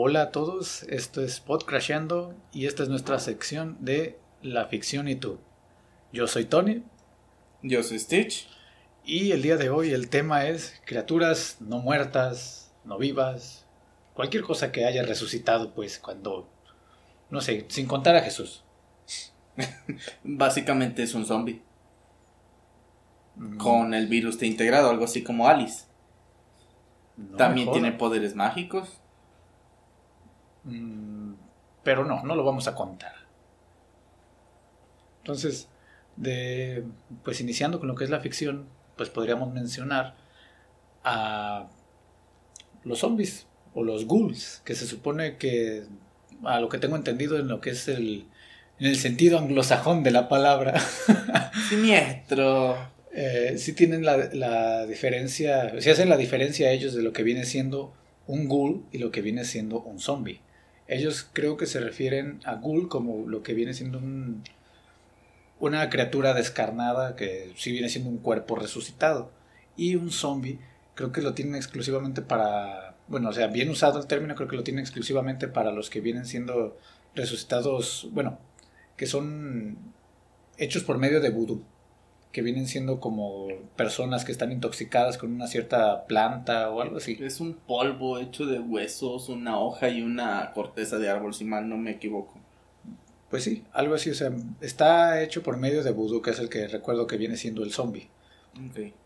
[0.00, 5.08] Hola a todos, esto es Pod Crasheando y esta es nuestra sección de la ficción
[5.08, 5.40] y tú.
[6.12, 6.84] Yo soy Tony.
[7.62, 8.48] Yo soy Stitch.
[9.04, 13.66] Y el día de hoy el tema es criaturas no muertas, no vivas,
[14.14, 16.48] cualquier cosa que haya resucitado, pues cuando,
[17.28, 18.62] no sé, sin contar a Jesús.
[20.22, 21.60] Básicamente es un zombie.
[23.34, 23.56] Mm.
[23.56, 25.86] Con el virus te integrado, algo así como Alice.
[27.36, 29.00] También tiene poderes mágicos.
[30.64, 31.34] Mm,
[31.82, 33.12] pero no, no lo vamos a contar.
[35.18, 35.68] Entonces,
[36.16, 36.84] de,
[37.22, 38.66] pues iniciando con lo que es la ficción,
[38.96, 40.16] pues podríamos mencionar
[41.04, 41.68] a
[42.84, 45.84] los zombies o los ghouls, que se supone que,
[46.44, 48.26] a lo que tengo entendido en lo que es el,
[48.80, 50.80] en el sentido anglosajón de la palabra.
[51.68, 52.76] Siniestro.
[53.12, 57.44] eh, sí tienen la, la diferencia, sí hacen la diferencia ellos de lo que viene
[57.44, 57.92] siendo
[58.26, 60.40] un ghoul y lo que viene siendo un zombie.
[60.88, 64.42] Ellos creo que se refieren a ghoul como lo que viene siendo un,
[65.60, 69.30] una criatura descarnada que sí viene siendo un cuerpo resucitado.
[69.76, 70.58] Y un zombie
[70.94, 74.56] creo que lo tienen exclusivamente para, bueno, o sea, bien usado el término, creo que
[74.56, 76.76] lo tienen exclusivamente para los que vienen siendo
[77.14, 78.38] resucitados, bueno,
[78.96, 79.78] que son
[80.56, 81.62] hechos por medio de vudú,
[82.32, 87.18] que vienen siendo como personas que están intoxicadas con una cierta planta o algo así.
[87.20, 91.68] Es un polvo hecho de huesos, una hoja y una corteza de árbol, si mal
[91.68, 92.38] no me equivoco.
[93.30, 96.48] Pues sí, algo así, o sea, está hecho por medio de vudú, que es el
[96.48, 98.08] que recuerdo que viene siendo el zombie.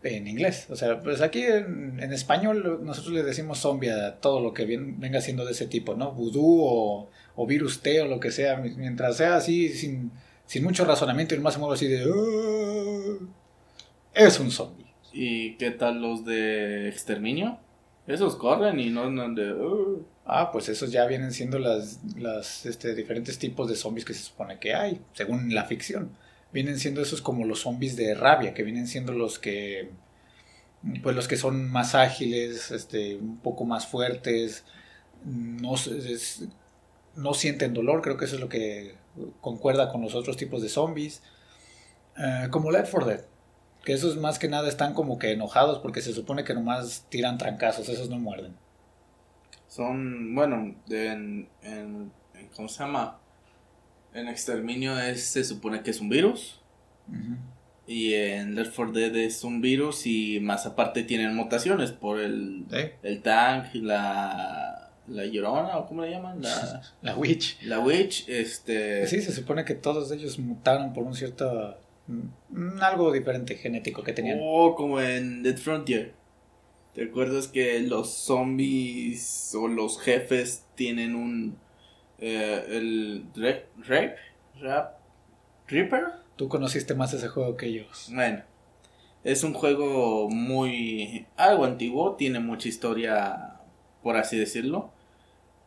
[0.01, 4.51] En inglés, o sea, pues aquí en, español nosotros le decimos zombie a todo lo
[4.51, 6.11] que venga siendo de ese tipo, ¿no?
[6.11, 10.11] Vudú o, o virus T o lo que sea, mientras sea así, sin,
[10.53, 12.03] sin mucho razonamiento y más modo así de...
[12.03, 13.17] Ah",
[14.13, 14.85] es un zombie.
[15.11, 17.57] ¿Y qué tal los de exterminio?
[18.05, 19.51] Esos corren y no andan de...
[20.27, 24.21] Ah, pues esos ya vienen siendo las, las este, diferentes tipos de zombies que se
[24.21, 26.11] supone que hay, según la ficción.
[26.51, 29.89] Vienen siendo esos como los zombies de rabia, que vienen siendo los que
[31.01, 34.65] pues los que son más ágiles, este, un poco más fuertes,
[35.25, 35.73] no,
[37.15, 39.01] no sienten dolor, creo que eso es lo que
[39.41, 41.21] concuerda con los otros tipos de zombies.
[42.17, 43.21] Eh, como Left 4 Dead,
[43.83, 47.37] que esos más que nada están como que enojados porque se supone que nomás tiran
[47.37, 48.55] trancazos, esos no muerden.
[49.67, 52.11] Son, bueno, en, en,
[52.55, 53.19] ¿cómo se llama?
[54.13, 56.59] En Exterminio es, se supone que es un virus.
[57.85, 62.65] Y en Left 4 Dead es un virus y más aparte tienen mutaciones por el,
[63.01, 64.72] el tank, la,
[65.07, 69.65] la llorona o cómo le llaman la, la witch la witch este sí se supone
[69.65, 71.77] que todos ellos mutaron por un cierto
[72.07, 76.13] mm, algo diferente genético que tenían oh como en Dead Frontier
[76.93, 81.57] ¿Te acuerdas que los zombies o los jefes tienen un...
[82.19, 83.25] Eh, el...
[83.35, 84.15] Rape?
[84.61, 84.99] Rap,
[85.67, 86.03] ¿Reaper?
[86.35, 87.83] Tú conociste más ese juego que yo.
[88.11, 88.43] Bueno.
[89.23, 91.25] Es un juego muy...
[91.35, 93.59] algo antiguo, tiene mucha historia,
[94.03, 94.92] por así decirlo.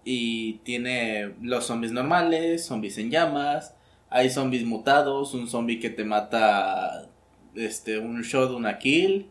[0.07, 3.75] Y tiene los zombies normales, zombies en llamas,
[4.09, 7.11] hay zombies mutados, un zombie que te mata
[7.55, 9.27] este un shot, una kill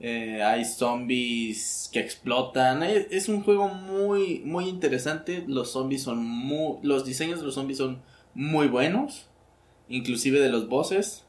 [0.00, 2.82] eh, hay zombies que explotan.
[2.82, 5.44] Es, un juego muy, muy interesante.
[5.46, 6.78] Los zombies son muy.
[6.82, 8.02] Los diseños de los zombies son
[8.34, 9.26] muy buenos.
[9.88, 11.24] Inclusive de los bosses.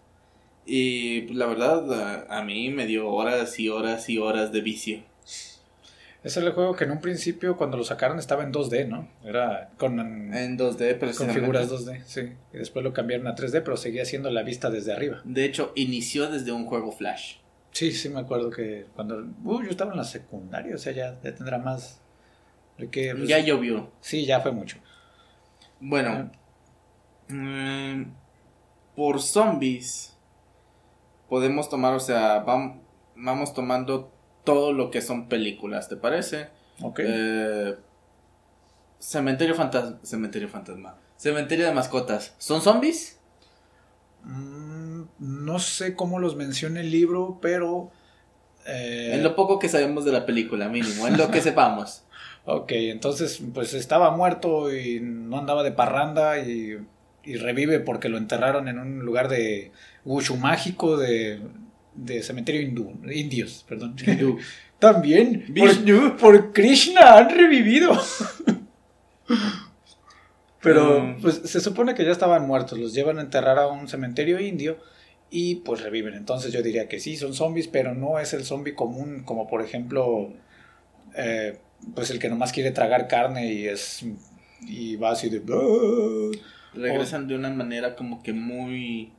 [0.65, 5.03] Y pues, la verdad, a, mí me dio horas y horas y horas de vicio.
[6.23, 9.07] Es el juego que en un principio, cuando lo sacaron, estaba en 2D, ¿no?
[9.23, 9.99] Era con.
[9.99, 12.33] En 2D, pero Con figuras 2D, sí.
[12.53, 15.21] Y después lo cambiaron a 3D, pero seguía siendo la vista desde arriba.
[15.23, 17.37] De hecho, inició desde un juego Flash.
[17.71, 19.25] Sí, sí, me acuerdo que cuando.
[19.43, 22.01] Uh, yo estaba en la secundaria, o sea, ya, tendrá más.
[22.91, 23.91] Que, pues, ya llovió.
[24.01, 24.77] Sí, ya fue mucho.
[25.79, 26.31] Bueno,
[27.29, 28.03] mm,
[28.95, 30.17] por zombies,
[31.29, 34.11] podemos tomar, o sea, vamos, tomando
[34.53, 36.49] todo lo que son películas, ¿te parece?
[36.81, 36.99] Ok.
[37.03, 37.75] Eh,
[38.99, 39.99] cementerio fantasma.
[40.03, 40.97] Cementerio fantasma.
[41.17, 42.33] Cementerio de mascotas.
[42.37, 43.19] ¿Son zombies?
[44.23, 44.79] Mmm
[45.19, 47.91] no sé cómo los menciona el libro, pero...
[48.65, 52.03] Eh, en lo poco que sabemos de la película, mínimo, en lo que sepamos.
[52.45, 56.77] ok, entonces pues estaba muerto y no andaba de parranda y,
[57.23, 59.71] revive porque lo enterraron en un lugar de
[60.03, 61.39] Wushu mágico de,
[61.93, 63.95] de cementerio hindú, indios, perdón.
[64.79, 67.91] También, por, por Krishna han revivido.
[70.61, 71.21] Pero mm.
[71.21, 74.77] pues se supone que ya estaban muertos, los llevan a enterrar a un cementerio indio
[75.29, 76.13] y pues reviven.
[76.13, 79.61] Entonces yo diría que sí, son zombies, pero no es el zombie común como por
[79.61, 80.33] ejemplo,
[81.15, 81.59] eh,
[81.95, 84.05] pues el que nomás quiere tragar carne y es
[84.61, 85.41] y va así de
[86.73, 89.13] regresan de una manera como que muy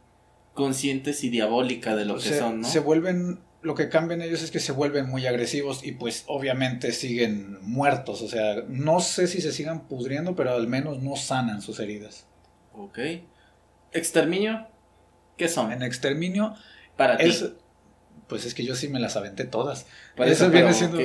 [0.60, 2.68] conscientes y diabólica de lo que son, ¿no?
[2.68, 6.92] Se vuelven lo que cambian ellos es que se vuelven muy agresivos y pues obviamente
[6.92, 11.60] siguen muertos, o sea, no sé si se sigan pudriendo, pero al menos no sanan
[11.60, 12.26] sus heridas.
[12.74, 12.98] Ok.
[13.92, 14.66] Exterminio,
[15.36, 15.72] ¿qué son?
[15.72, 16.54] En exterminio
[16.96, 17.30] para ti.
[18.28, 19.86] Pues es que yo sí me las aventé todas.
[20.18, 20.98] eso, viene siendo,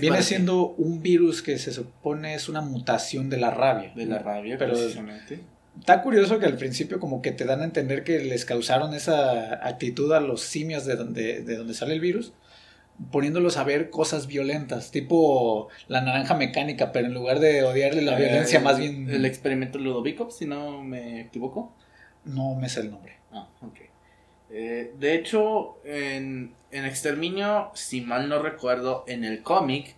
[0.00, 3.92] viene siendo un virus que se supone es una mutación de la rabia.
[3.94, 5.40] De la rabia, pero precisamente.
[5.78, 9.66] Está curioso que al principio como que te dan a entender que les causaron esa
[9.66, 12.32] actitud a los simios de donde, de donde sale el virus,
[13.10, 18.18] poniéndolos a ver cosas violentas, tipo la naranja mecánica, pero en lugar de odiarle la
[18.18, 19.08] eh, violencia, más bien...
[19.08, 21.74] El experimento Ludovico, si no me equivoco.
[22.24, 23.14] No me sé el nombre.
[23.32, 23.76] Ah, ok.
[24.50, 29.94] Eh, de hecho, en, en Exterminio, si mal no recuerdo, en el cómic,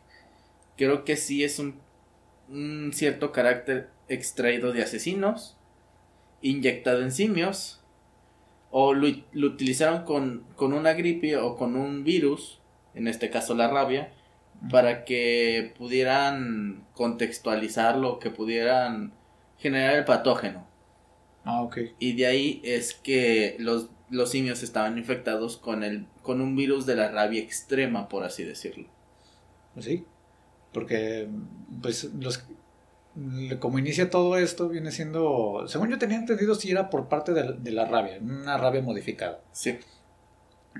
[0.76, 1.80] creo que sí es un,
[2.48, 5.56] un cierto carácter extraído de asesinos,
[6.42, 7.80] inyectado en simios,
[8.70, 9.08] o lo,
[9.46, 12.60] utilizaron con, con, una gripe o con un virus,
[12.94, 14.12] en este caso la rabia,
[14.70, 19.12] para que pudieran contextualizarlo, que pudieran
[19.58, 20.66] generar el patógeno.
[21.44, 21.78] Ah, ok.
[21.98, 26.86] Y de ahí es que los, los simios estaban infectados con, el, con un virus
[26.86, 28.88] de la rabia extrema, por así decirlo.
[29.78, 30.04] Sí,
[30.72, 31.28] porque
[31.80, 32.44] pues los
[33.58, 37.70] como inicia todo esto, viene siendo, según yo tenía entendido, si era por parte de,
[37.70, 39.40] la rabia, una rabia modificada.
[39.52, 39.78] Sí.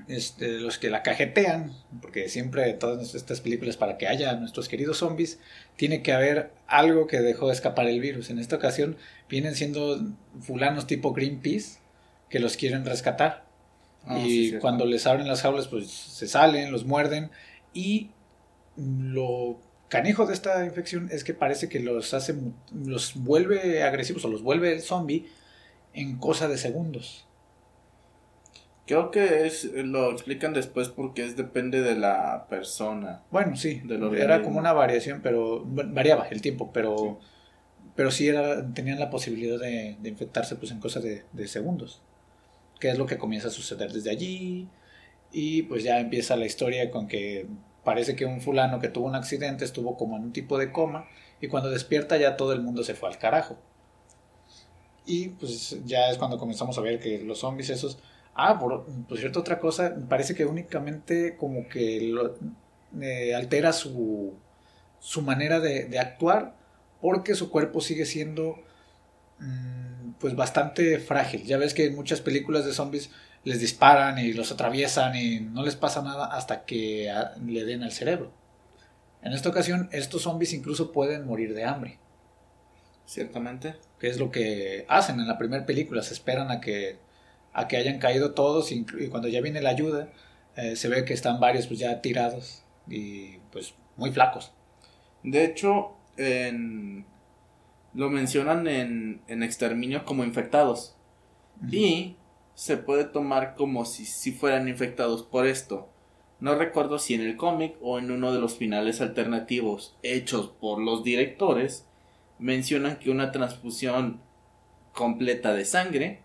[0.07, 1.71] Este, los que la cajetean,
[2.01, 5.39] porque siempre todas estas películas, para que haya nuestros queridos zombies,
[5.75, 8.31] tiene que haber algo que dejó de escapar el virus.
[8.31, 8.97] En esta ocasión
[9.29, 10.01] vienen siendo
[10.41, 11.77] fulanos tipo Greenpeace
[12.29, 13.45] que los quieren rescatar.
[14.05, 17.29] Ah, y cuando les abren las jaulas, pues se salen, los muerden
[17.73, 18.09] y
[18.75, 19.59] lo
[19.93, 22.33] canijo de esta infección es que parece que los hace,
[22.73, 25.27] los vuelve agresivos o los vuelve zombie
[25.93, 27.27] en cosa de segundos.
[28.87, 33.21] Creo que es, lo explican después porque es depende de la persona.
[33.29, 33.83] Bueno, sí,
[34.17, 37.27] era como una variación, pero variaba el tiempo, pero sí,
[37.95, 42.01] pero sí era, tenían la posibilidad de, infectarse pues en cosa de, de segundos,
[42.79, 44.67] que es lo que comienza a suceder desde allí
[45.31, 47.45] y pues ya empieza la historia con que
[47.83, 51.07] parece que un fulano que tuvo un accidente estuvo como en un tipo de coma
[51.41, 53.57] y cuando despierta ya todo el mundo se fue al carajo.
[55.05, 57.99] Y pues ya es cuando comenzamos a ver que los zombies esos...
[58.35, 58.85] Ah, por,
[59.17, 62.35] cierto, otra cosa, parece que únicamente como que lo,
[62.99, 64.33] eh, altera su,
[64.99, 66.55] su manera de, actuar
[67.01, 68.57] porque su cuerpo sigue siendo
[69.39, 71.43] mm, pues bastante frágil.
[71.43, 73.11] Ya ves que en muchas películas de zombies
[73.43, 77.13] les disparan y los atraviesan y no les pasa nada hasta que
[77.45, 78.31] le den al cerebro.
[79.21, 81.99] En esta ocasión, estos zombies incluso pueden morir de hambre.
[83.05, 83.75] Ciertamente.
[83.99, 86.03] Que es lo que hacen en la primera película.
[86.03, 86.97] Se esperan a que,
[87.53, 90.09] a que hayan caído todos y, cuando ya viene la ayuda,
[90.55, 94.51] eh, se ve que están varios pues ya tirados y pues muy flacos.
[95.23, 97.05] De hecho, en...
[97.93, 100.95] lo mencionan en, en Exterminio como infectados.
[101.71, 102.17] Y
[102.55, 105.89] se puede tomar como si, si fueran infectados por esto.
[106.39, 110.81] No recuerdo si en el cómic o en uno de los finales alternativos hechos por
[110.81, 111.85] los directores
[112.37, 114.19] mencionan que una transfusión
[114.91, 116.19] completa de sangre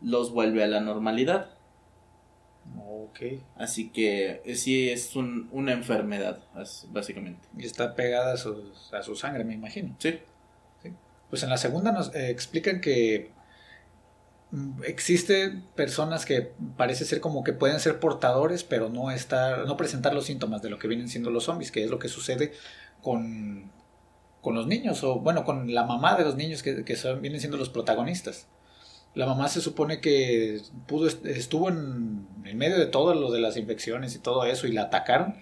[0.00, 1.50] los vuelve a la normalidad.
[2.76, 3.20] Ok.
[3.56, 6.40] Así que eh, sí es una enfermedad,
[6.90, 7.48] básicamente.
[7.56, 9.94] Y está pegada a su, a su sangre, me imagino.
[9.98, 10.18] Sí.
[11.30, 13.30] Pues en la segunda nos eh, explican que
[14.84, 20.12] Existen personas que parece ser como que pueden ser portadores, pero no estar, no presentar
[20.12, 22.52] los síntomas de lo que vienen siendo los zombies, que es lo que sucede
[23.00, 23.70] con,
[24.42, 27.56] con los niños, o bueno, con la mamá de los niños que, son, vienen siendo
[27.56, 28.46] los protagonistas.
[29.14, 33.56] La mamá se supone que pudo, estuvo en, en medio de todo lo de las
[33.56, 35.36] infecciones y todo eso, y la atacaron,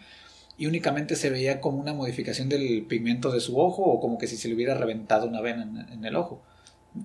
[0.56, 4.28] y únicamente se veía como una modificación del pigmento de su ojo, o como que
[4.28, 6.44] si se le hubiera reventado una vena en el ojo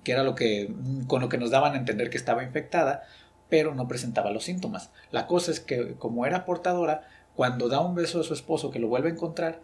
[0.04, 0.74] que era lo que,
[1.06, 3.02] con lo que nos daban a entender que estaba infectada,
[3.48, 4.90] pero no presentaba los síntomas.
[5.10, 8.78] La cosa es que como era portadora, cuando da un beso a su esposo que
[8.78, 9.60] lo vuelve a encontrar,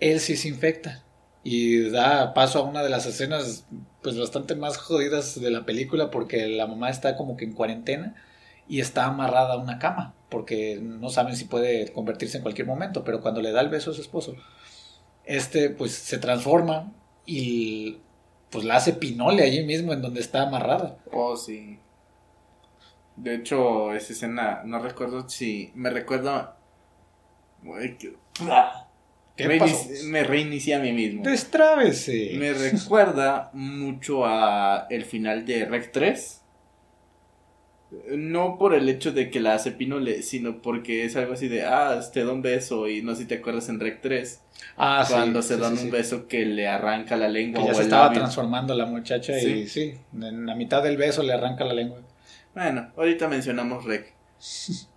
[0.00, 1.04] él sí se infecta
[1.42, 3.66] y da paso a una de las escenas
[4.02, 8.14] pues bastante más jodidas de la película porque la mamá está como que en cuarentena
[8.66, 13.04] y está amarrada a una cama porque no saben si puede convertirse en cualquier momento,
[13.04, 14.34] pero cuando le da el beso a su esposo,
[15.24, 16.92] este pues se transforma
[17.26, 17.98] y
[18.54, 20.96] pues la hace Pinole allí mismo en donde está amarrada.
[21.12, 21.78] Oh, sí.
[23.16, 25.70] De hecho, esa escena, no recuerdo si.
[25.74, 26.54] Me recuerdo.
[29.36, 30.04] ¿Qué Reinici- pasó?
[30.06, 31.22] Me reinicié a mí mismo.
[31.24, 32.32] Destrábese.
[32.38, 36.40] Me recuerda mucho a el final de Rec 3.
[38.16, 41.64] No por el hecho de que la hace Pinole, sino porque es algo así de,
[41.64, 44.40] ah, te da un beso y no sé si te acuerdas en Rec 3,
[44.76, 47.66] Ah, sí, cuando se sí, dan sí, un beso que le arranca la lengua Que
[47.66, 48.20] ya o se el estaba labio.
[48.20, 52.00] transformando la muchacha y sí, en la mitad del beso le arranca la lengua.
[52.54, 54.14] Bueno, ahorita mencionamos Rec.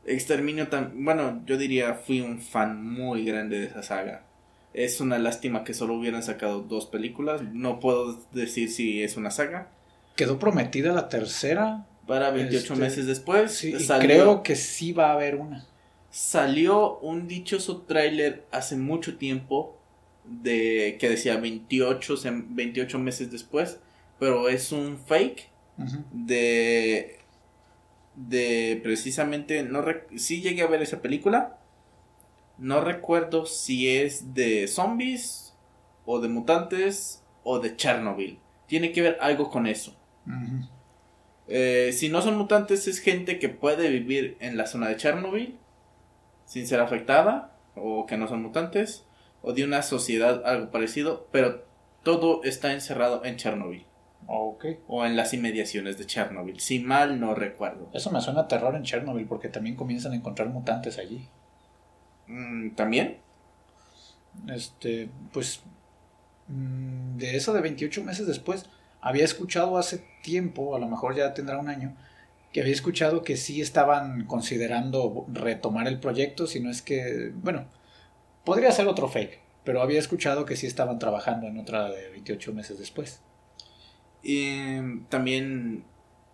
[0.05, 4.23] Exterminio también, bueno, yo diría fui un fan muy grande de esa saga.
[4.73, 9.31] Es una lástima que solo hubieran sacado dos películas, no puedo decir si es una
[9.31, 9.69] saga.
[10.15, 11.85] Quedó prometida la tercera.
[12.07, 15.65] Para 28 Este, meses después Sí, y creo que sí va a haber una.
[16.09, 19.77] salió un dichoso tráiler hace mucho tiempo
[20.23, 23.79] de que decía 28, sem- 28 meses después,
[24.19, 25.49] pero es un fake
[26.11, 27.19] de
[28.15, 29.83] de precisamente no
[30.15, 31.59] sí llegué a ver esa película.
[32.57, 35.53] No recuerdo si es de zombies
[36.05, 38.39] o de mutantes o de Chernobyl.
[38.65, 39.95] Tiene que ver algo con eso.
[41.47, 45.57] Eh, si no son mutantes, es gente que puede vivir en la zona de Chernobyl
[46.45, 49.05] sin ser afectada, o que no son mutantes,
[49.41, 51.65] o de una sociedad algo parecido, pero
[52.03, 53.85] todo está encerrado en Chernobyl,
[54.27, 54.65] Ok.
[54.87, 57.89] o en las inmediaciones de Chernobyl, si mal no recuerdo.
[57.93, 61.27] Eso me suena a terror en Chernobyl porque también comienzan a encontrar mutantes allí.
[62.27, 63.17] Mm, ¿También?
[64.47, 65.61] Este, pues,
[66.47, 68.65] mm, de eso de 28 meses después,
[69.07, 71.95] había escuchado hace tiempo, a lo mejor ya tendrá un año,
[72.53, 77.65] que había escuchado que sí estaban considerando retomar el proyecto, si no es que, bueno,
[78.45, 82.53] podría ser otro fake, pero había escuchado que sí estaban trabajando en otra de 28
[82.53, 83.21] meses después.
[84.23, 85.83] Y también,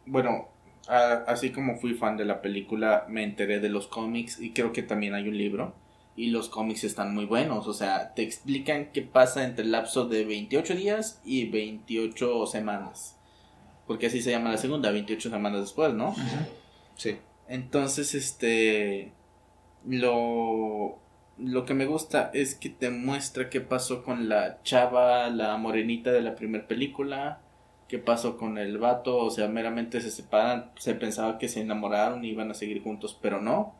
[0.05, 0.49] bueno,
[0.87, 4.71] a- así como fui fan de la película, me enteré de los cómics y creo
[4.73, 5.75] que también hay un libro.
[6.15, 10.05] Y los cómics están muy buenos, o sea, te explican qué pasa entre el lapso
[10.05, 13.17] de 28 días y 28 semanas.
[13.88, 16.15] Porque así se llama la segunda, 28 semanas después, ¿no?
[16.96, 17.17] Sí.
[17.48, 19.12] Entonces, este.
[19.86, 21.00] Lo.
[21.38, 26.12] Lo que me gusta es que te muestra qué pasó con la chava, la morenita
[26.12, 27.41] de la primera película.
[27.88, 29.17] Qué pasó con el vato.
[29.17, 30.72] O sea, meramente se separan.
[30.77, 33.75] Se pensaba que se enamoraron y iban a seguir juntos, pero no.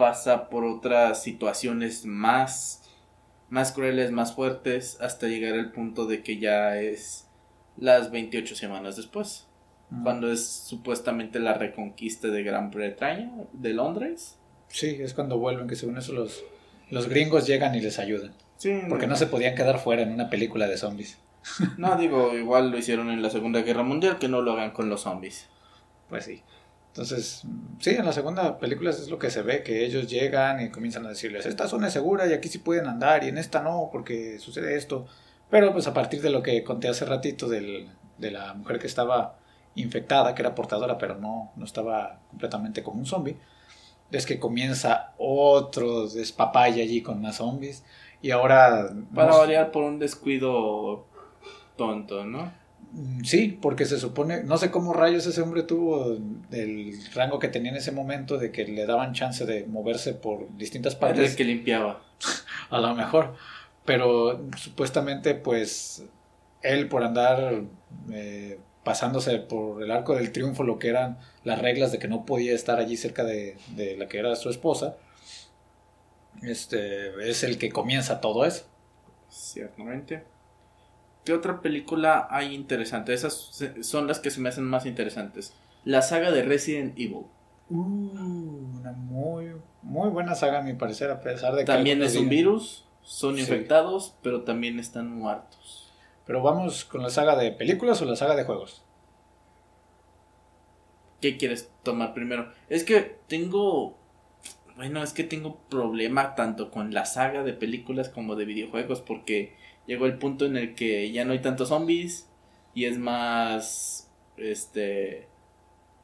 [0.00, 2.82] Pasa por otras situaciones más.
[3.48, 4.98] Más crueles, más fuertes.
[5.00, 7.26] Hasta llegar al punto de que ya es.
[7.76, 9.46] Las 28 semanas después
[9.90, 10.02] Mm.
[10.04, 14.38] cuando es supuestamente la reconquista de Gran Bretaña, de Londres.
[14.68, 16.44] Sí, es cuando vuelven, que según eso los,
[16.90, 18.32] los gringos llegan y les ayudan.
[18.56, 21.18] Sí, Porque no se podían quedar fuera en una película de zombies.
[21.76, 24.88] No, digo, igual lo hicieron en la Segunda Guerra Mundial, que no lo hagan con
[24.88, 25.48] los zombies.
[26.08, 26.42] Pues sí.
[26.90, 27.42] Entonces,
[27.78, 31.06] sí, en la segunda película es lo que se ve, que ellos llegan y comienzan
[31.06, 33.90] a decirles, esta zona es segura y aquí sí pueden andar y en esta no,
[33.92, 35.06] porque sucede esto.
[35.50, 38.88] Pero pues a partir de lo que conté hace ratito del, de la mujer que
[38.88, 39.36] estaba
[39.76, 43.36] infectada, que era portadora, pero no, no estaba completamente como un zombie,
[44.10, 47.84] es que comienza otro despapalle allí con más zombies.
[48.20, 48.90] Y ahora...
[49.14, 51.06] Para variar por un descuido
[51.76, 52.52] tonto, ¿no?
[53.22, 56.16] Sí, porque se supone, no sé cómo rayos ese hombre tuvo
[56.50, 60.56] el rango que tenía en ese momento de que le daban chance de moverse por
[60.56, 62.02] distintas Era el partes, que limpiaba.
[62.70, 63.36] a lo mejor,
[63.84, 66.04] pero supuestamente pues
[66.62, 67.62] él por andar
[68.12, 72.26] eh, pasándose por el arco del triunfo lo que eran las reglas de que no
[72.26, 74.96] podía estar allí cerca de, de la que era su esposa,
[76.42, 78.64] este es el que comienza todo eso.
[79.28, 80.24] Ciertamente.
[81.24, 83.12] ¿Qué otra película hay interesante?
[83.12, 85.54] Esas son las que se me hacen más interesantes.
[85.84, 87.26] La saga de Resident Evil.
[87.68, 91.66] Uh, una muy, muy buena saga a mi parecer, a pesar de que...
[91.66, 93.42] También es un virus, son Sí.
[93.42, 95.92] infectados, pero también están muertos.
[96.26, 98.82] Pero vamos con la saga de películas o la saga de juegos.
[101.20, 102.50] ¿Qué quieres tomar primero?
[102.68, 103.98] Es que tengo.
[104.76, 109.02] Bueno, es que tengo problema tanto con la saga de películas como de videojuegos.
[109.02, 109.54] Porque
[109.86, 112.28] llegó el punto en el que ya no hay tantos zombies.
[112.74, 114.10] Y es más.
[114.36, 115.28] Este.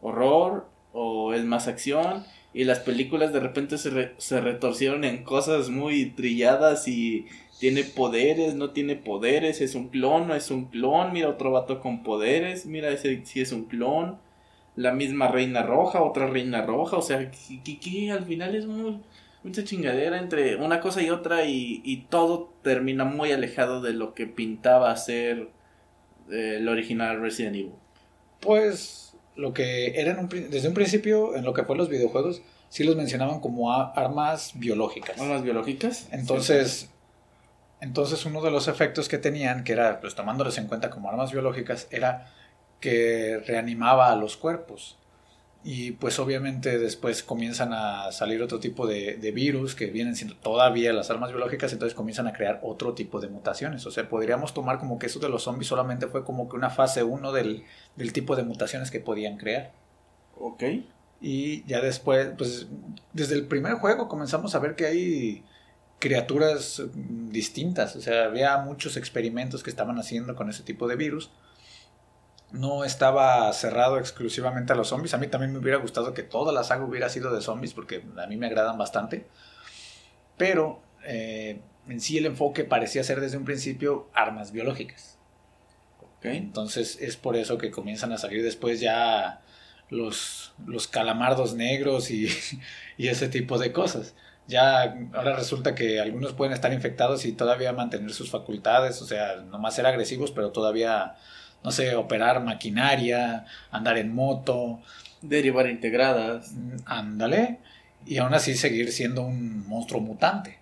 [0.00, 0.68] Horror.
[0.92, 2.24] O es más acción.
[2.54, 6.88] Y las películas de repente se, re- se retorcieron en cosas muy trilladas.
[6.88, 7.26] Y
[7.60, 9.60] tiene poderes, no tiene poderes.
[9.60, 11.12] Es un clon, no es un clon.
[11.12, 12.66] Mira otro vato con poderes.
[12.66, 14.18] Mira ese si es un clon
[14.76, 18.98] la misma reina roja, otra reina roja, o sea, que al final es muy,
[19.42, 24.14] mucha chingadera entre una cosa y otra y, y todo termina muy alejado de lo
[24.14, 25.48] que pintaba ser
[26.30, 27.72] eh, el original Resident Evil.
[28.40, 32.42] Pues lo que era en un desde un principio, en lo que fue los videojuegos,
[32.68, 35.20] sí los mencionaban como a- armas biológicas.
[35.20, 36.08] ¿Armas biológicas?
[36.12, 36.90] Entonces,
[37.80, 41.30] Entonces uno de los efectos que tenían, que era, pues tomándoles en cuenta como armas
[41.32, 42.32] biológicas, era
[42.80, 44.96] que reanimaba a los cuerpos.
[45.68, 50.92] Y pues obviamente después comienzan a salir otro tipo de, virus que vienen siendo todavía
[50.92, 53.84] las armas biológicas, entonces comienzan a crear otro tipo de mutaciones.
[53.84, 56.70] O sea, podríamos tomar como que eso de los zombies solamente fue como que una
[56.70, 57.64] fase 1 del,
[57.96, 59.72] del tipo de mutaciones que podían crear.
[60.38, 60.62] Ok.
[61.20, 62.68] Y ya después, pues
[63.12, 65.44] desde el primer juego comenzamos a ver que hay
[65.98, 67.96] criaturas distintas.
[67.96, 71.32] O sea, había muchos experimentos que estaban haciendo con ese tipo de virus
[72.52, 75.14] no estaba cerrado exclusivamente a los zombies.
[75.14, 78.02] A mí también me hubiera gustado que toda la saga hubiera sido de zombies porque
[78.16, 79.26] a mí me agradan bastante.
[80.36, 85.16] Pero eh, en sí el enfoque parecía ser desde un principio armas biológicas.
[86.22, 89.42] Entonces es por eso que comienzan a salir después ya
[89.90, 92.28] los, los calamardos negros y,
[92.96, 94.14] y ese tipo de cosas.
[94.48, 99.36] Ya ahora resulta que algunos pueden estar infectados y todavía mantener sus facultades, o sea,
[99.36, 101.16] nomás ser agresivos, pero todavía
[101.66, 104.78] no sé, operar maquinaria, andar en moto.
[105.20, 106.52] Derivar integradas.
[106.52, 107.58] Mm, ándale.
[108.06, 110.60] Y aún así seguir siendo un monstruo mutante.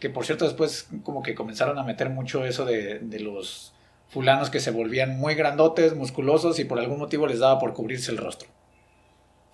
[0.00, 3.72] Que por cierto después como que comenzaron a meter mucho eso de, de los
[4.08, 8.10] fulanos que se volvían muy grandotes, musculosos y por algún motivo les daba por cubrirse
[8.10, 8.48] el rostro.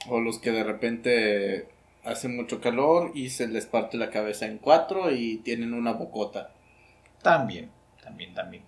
[0.08, 1.68] O los que de repente
[2.02, 6.50] hacen mucho calor y se les parte la cabeza en cuatro y tienen una bocota.
[7.20, 7.68] También,
[8.02, 8.62] también, también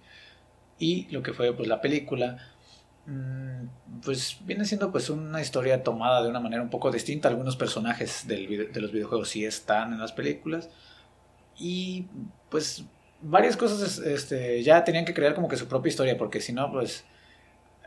[0.79, 2.39] y lo que fue pues la película
[3.07, 7.29] mm, pues viene siendo pues una historia tomada de una manera un poco distinta.
[7.29, 10.71] Algunos personajes del de los videojuegos sí están en las películas
[11.59, 12.07] y
[12.51, 12.85] pues
[13.21, 16.71] varias cosas este, ya tenían que crear como que su propia historia porque si no
[16.71, 17.05] pues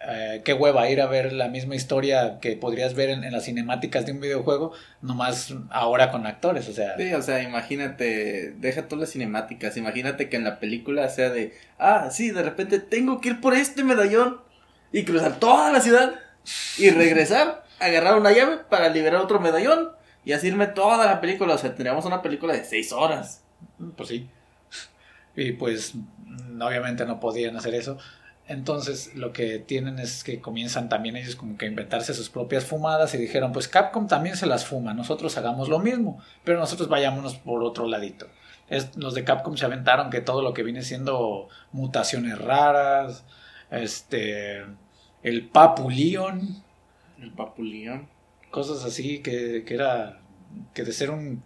[0.07, 4.05] eh, qué hueva ir a ver la misma historia que podrías ver en, las cinemáticas
[4.05, 6.97] de un videojuego, nomás ahora con actores, o sea.
[6.97, 11.53] Sí, o sea, imagínate, deja todas las cinemáticas, imagínate que en la película sea de,
[11.77, 14.41] ah, sí, de repente tengo que ir por este medallón
[14.91, 16.15] y cruzar toda la ciudad
[16.77, 19.89] y regresar, agarrar una llave para liberar otro medallón
[20.25, 23.43] y así irme toda la película, o sea, tendríamos una película de seis horas.
[23.95, 24.29] Pues sí.
[25.35, 25.93] Y pues,
[26.59, 27.97] obviamente no podían hacer eso.
[28.51, 32.65] Entonces lo que tienen es que comienzan también ellos como que a inventarse sus propias
[32.65, 36.89] fumadas y dijeron, pues Capcom también se las fuma, nosotros hagamos lo mismo, pero nosotros
[36.89, 38.27] vayámonos por otro ladito.
[38.67, 43.23] Es, los de Capcom se aventaron que todo lo que viene siendo mutaciones raras,
[43.69, 44.65] este,
[45.23, 46.61] el Papulion.
[47.21, 48.09] El Papulion.
[48.49, 50.19] Cosas así que, que era,
[50.73, 51.41] que de ser un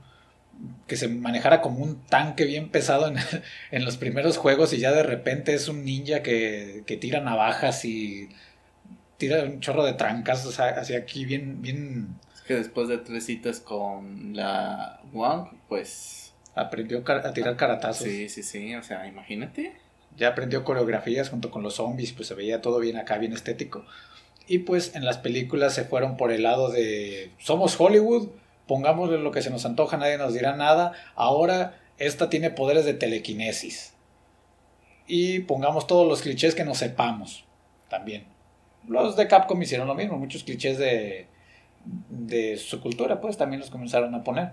[0.88, 3.12] que se manejara como un tanque bien pesado
[3.72, 7.86] en, los primeros juegos y ya de repente es un ninja que, que tira navajas
[7.86, 8.30] y
[9.18, 12.16] tira un chorro de trancas, o sea, hacia aquí bien, bien...
[12.34, 16.34] Es que después de tres citas con la Wang, pues...
[16.54, 18.08] Aprendió a tirar caratazos.
[18.08, 19.74] Sí, sí, sí, o sea, imagínate.
[20.16, 23.86] Ya aprendió coreografías junto con los zombies, pues se veía todo bien acá, bien estético.
[24.48, 27.32] Y pues en las películas se fueron por el lado de...
[27.40, 28.30] Somos Hollywood,
[28.68, 30.94] pongámosle lo que se nos antoja, nadie nos dirá nada.
[31.16, 33.94] Ahora esta tiene poderes de telequinesis.
[35.08, 37.46] Y pongamos todos los clichés que nos sepamos
[37.90, 38.26] también.
[38.88, 41.28] Los de Capcom hicieron lo mismo, muchos clichés de,
[42.10, 44.52] de su cultura, pues también los comenzaron a poner.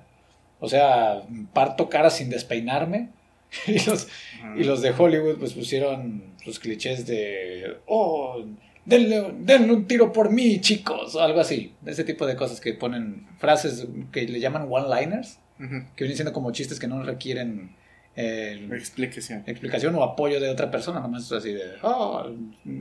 [0.61, 1.23] O sea,
[1.53, 3.09] parto cara sin despeinarme.
[3.67, 4.09] Y los,
[4.57, 8.43] y los de Hollywood pues pusieron sus clichés de, oh,
[8.85, 11.75] denle, un tiro por mí, chicos, o algo así.
[11.87, 16.51] Ese tipo de cosas que ponen frases que le llaman one-liners, que vienen siendo como
[16.53, 17.77] chistes que no requieren
[18.17, 19.45] eh, explicación.
[19.47, 22.27] explicación o apoyo de otra persona, nomás así de, oh,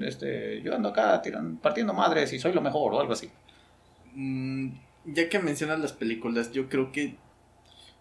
[0.01, 1.21] este, yo ando acá
[1.61, 3.29] partiendo madres y soy lo mejor o algo así.
[4.13, 4.71] Mm,
[5.05, 7.15] ya que mencionas las películas, yo creo que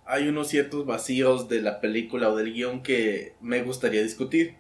[0.07, 4.57] hay unos ciertos vacíos de la película o del guion que me gustaría discutir.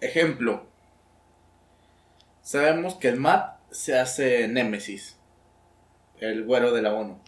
[0.00, 0.66] Ejemplo,
[2.44, 5.18] Sabemos que el Matt se hace Némesis,
[6.20, 7.18] el güero de la ONU.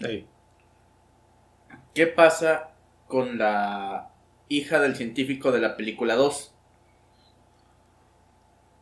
[1.95, 2.75] ¿Qué pasa
[3.09, 4.11] con la
[4.51, 6.53] hija del científico de la película 2?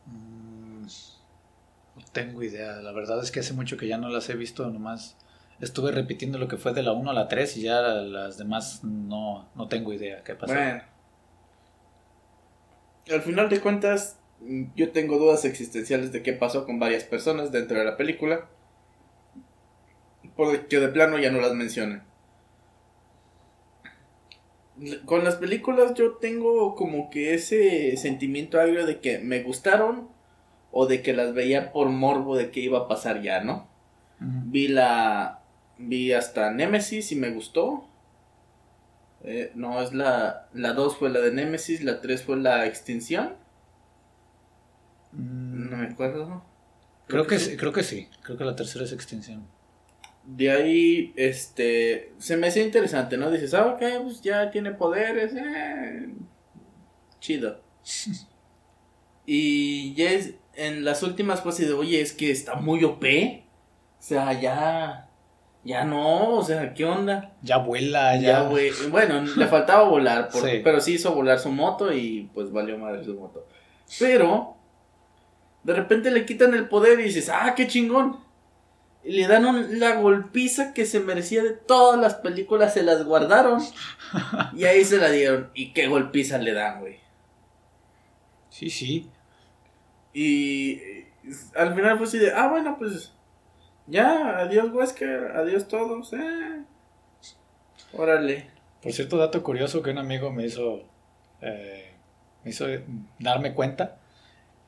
[0.07, 0.85] Mm,
[1.95, 4.69] no tengo idea, la verdad es que hace mucho que ya no las he visto,
[4.69, 5.15] nomás
[5.61, 8.83] estuve repitiendo lo que fue de la 1 a la 3 y ya las demás
[8.83, 10.53] no, no tengo idea qué pasó.
[10.53, 10.83] Bueno,
[13.09, 14.19] al final de cuentas,
[14.75, 18.47] yo tengo dudas existenciales de qué pasó con varias personas dentro de la película.
[20.35, 22.03] Porque de plano ya no las mencionan.
[25.05, 30.09] Con las películas yo tengo como que ese sentimiento agrio de que me gustaron
[30.71, 33.67] o de que las veía por morbo de que iba a pasar ya, ¿no?
[34.19, 35.41] Vi la
[35.77, 37.87] vi hasta Nemesis y me gustó.
[39.23, 43.33] Eh, no, es la, la 2 fue la de Nemesis, la 3 fue la extinción.
[45.15, 46.43] Mm, No me acuerdo.
[47.07, 48.07] creo que sí, creo que sí.
[48.23, 49.47] Creo que la tercera es extinción.
[50.23, 53.29] De ahí, este, se me hacía interesante, ¿no?
[53.29, 56.09] Dices, ah, ok, pues ya tiene poderes, eh,
[57.19, 57.61] chido.
[59.25, 63.43] y ya es, en las últimas así de, oye, es que está muy OP.
[63.99, 65.09] O sea, ya,
[65.63, 67.33] ya no, o sea, ¿qué onda?
[67.41, 68.89] Ya vuela, Ya, ya.
[68.89, 70.61] Bueno, le faltaba volar, por- Sí.
[70.63, 73.47] pero sí hizo volar su moto y pues valió madre su moto.
[73.99, 74.54] Pero,
[75.65, 78.19] de repente le quitan el poder y dices, ah, qué chingón.
[79.03, 83.03] Y le dan un- la golpiza que se merecía de todas las películas, se las
[83.03, 83.61] guardaron.
[84.55, 85.49] y ahí se la dieron.
[85.53, 86.99] ¿Y qué golpiza le dan, güey?
[88.49, 89.09] Sí, sí.
[90.13, 90.79] Y
[91.55, 93.11] al final fue así de, ah, bueno, pues
[93.87, 96.63] ya, adiós Wesker, adiós todos, eh.
[97.93, 98.49] Órale.
[98.81, 100.83] Por cierto, dato curioso que un amigo me hizo,
[101.41, 101.91] eh,
[102.43, 102.65] me hizo
[103.19, 103.97] darme cuenta.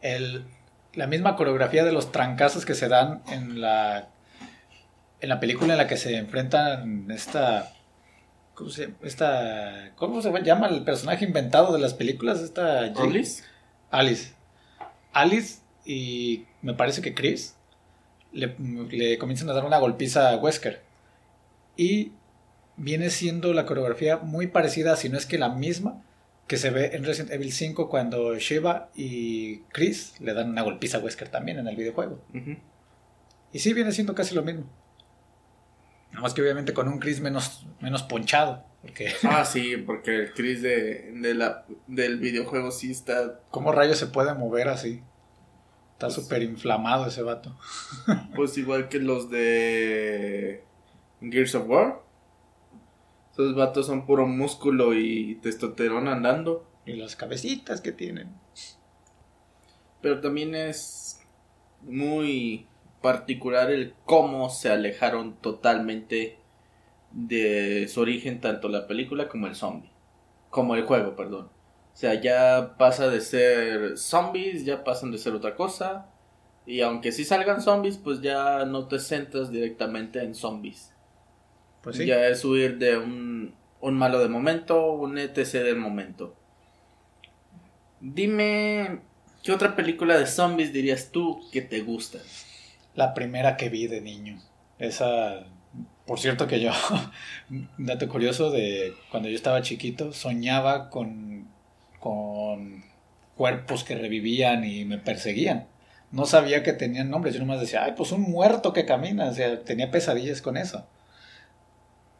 [0.01, 0.45] El,
[0.93, 4.09] la misma coreografía de los trancazos que se dan en la,
[5.21, 7.73] en la película en la que se enfrentan esta...
[8.53, 12.41] ¿Cómo se, esta, ¿Cómo se llama el personaje inventado de las películas?
[12.41, 13.43] Esta ¿Rollis?
[13.91, 14.33] Alice.
[15.13, 17.55] Alice y me parece que Chris
[18.31, 18.55] le,
[18.89, 20.81] le comienzan a dar una golpiza a Wesker.
[21.75, 22.13] Y
[22.77, 26.01] viene siendo la coreografía muy parecida, si no es que la misma,
[26.47, 30.97] que se ve en Resident Evil 5 cuando Shiva y Chris le dan una golpiza
[30.97, 32.21] a Wesker también en el videojuego.
[33.51, 34.65] Y sí, viene siendo casi lo mismo.
[36.09, 38.63] Nada más que obviamente con un Chris menos, menos ponchado.
[38.81, 43.97] Porque, Ah, sí, porque el Chris de, de la, del videojuego sí está, ¿cómo rayos
[43.97, 45.03] se puede mover así?
[45.93, 47.57] Está súper inflamado ese vato.
[48.35, 50.63] pues igual que los de
[51.21, 52.06] Gears of War.
[53.37, 56.67] Esos vatos son puro músculo y testosterona andando.
[56.87, 58.33] Y las cabecitas que tienen.
[60.01, 61.21] Pero también es
[61.81, 62.65] muy
[62.99, 66.39] particular el cómo se alejaron totalmente
[67.11, 69.91] de su origen tanto la película como el zombie.
[70.49, 71.45] Como el juego, perdón.
[71.45, 76.09] O sea, ya pasa de ser zombies, ya pasan de ser otra cosa.
[76.65, 80.96] Y aunque sí salgan zombies, pues ya no te centras directamente en zombies.
[81.87, 82.05] Pues sí.
[82.05, 86.35] Ya es huir de un, un malo de momento, un ETC del momento.
[88.01, 88.99] Dime,
[89.41, 92.19] ¿qué otra película de zombies dirías tú que te gusta?
[92.93, 94.37] La primera que vi de niño.
[94.79, 95.45] Esa.
[96.05, 96.71] Por cierto que yo.
[97.77, 101.47] dato curioso de cuando yo estaba chiquito, soñaba con.
[102.01, 102.83] con
[103.37, 105.67] cuerpos que revivían y me perseguían.
[106.11, 107.33] No sabía que tenían nombres.
[107.33, 109.29] Yo nomás decía, ay, pues un muerto que camina.
[109.29, 110.85] O sea, tenía pesadillas con eso.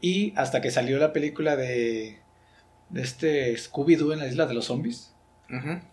[0.02, 2.20] Y hasta que salió la película de.
[2.90, 5.14] de este Scooby-Doo en la isla de los zombies.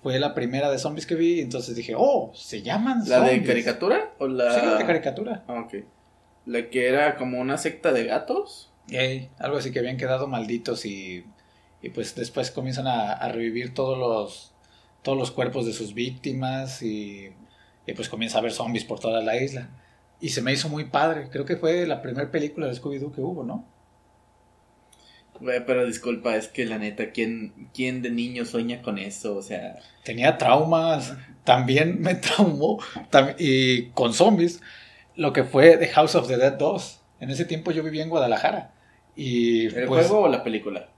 [0.03, 1.41] Fue la primera de zombies que vi.
[1.41, 3.47] Entonces dije, oh, se llaman ¿La de zombies.
[3.49, 4.13] caricatura?
[4.19, 4.53] ¿O la...
[4.61, 5.45] Sí, la de caricatura.
[5.47, 5.75] Ah, ok.
[6.47, 8.73] La que era como una secta de gatos.
[8.89, 11.25] Ey, algo así que habían quedado malditos y,
[11.83, 14.53] y pues después comienzan a, a revivir todos los,
[15.03, 17.31] todos los cuerpos de sus víctimas y,
[17.87, 19.69] y pues comienza a haber zombies por toda la isla.
[20.21, 21.29] Y se me hizo muy padre.
[21.31, 23.65] Creo que fue la primera película de Scooby-Doo que hubo, ¿no?
[25.41, 29.37] Güey, pero disculpa, es que la neta, ¿quién, ¿quién de niño sueña con eso?
[29.37, 32.79] O sea, Tenía traumas, también me traumó,
[33.11, 34.61] tam- y con zombies,
[35.17, 37.01] lo que fue The House of the Dead 2.
[37.21, 38.73] En ese tiempo yo vivía en Guadalajara.
[39.17, 40.89] Y ¿el pues, juego o la película?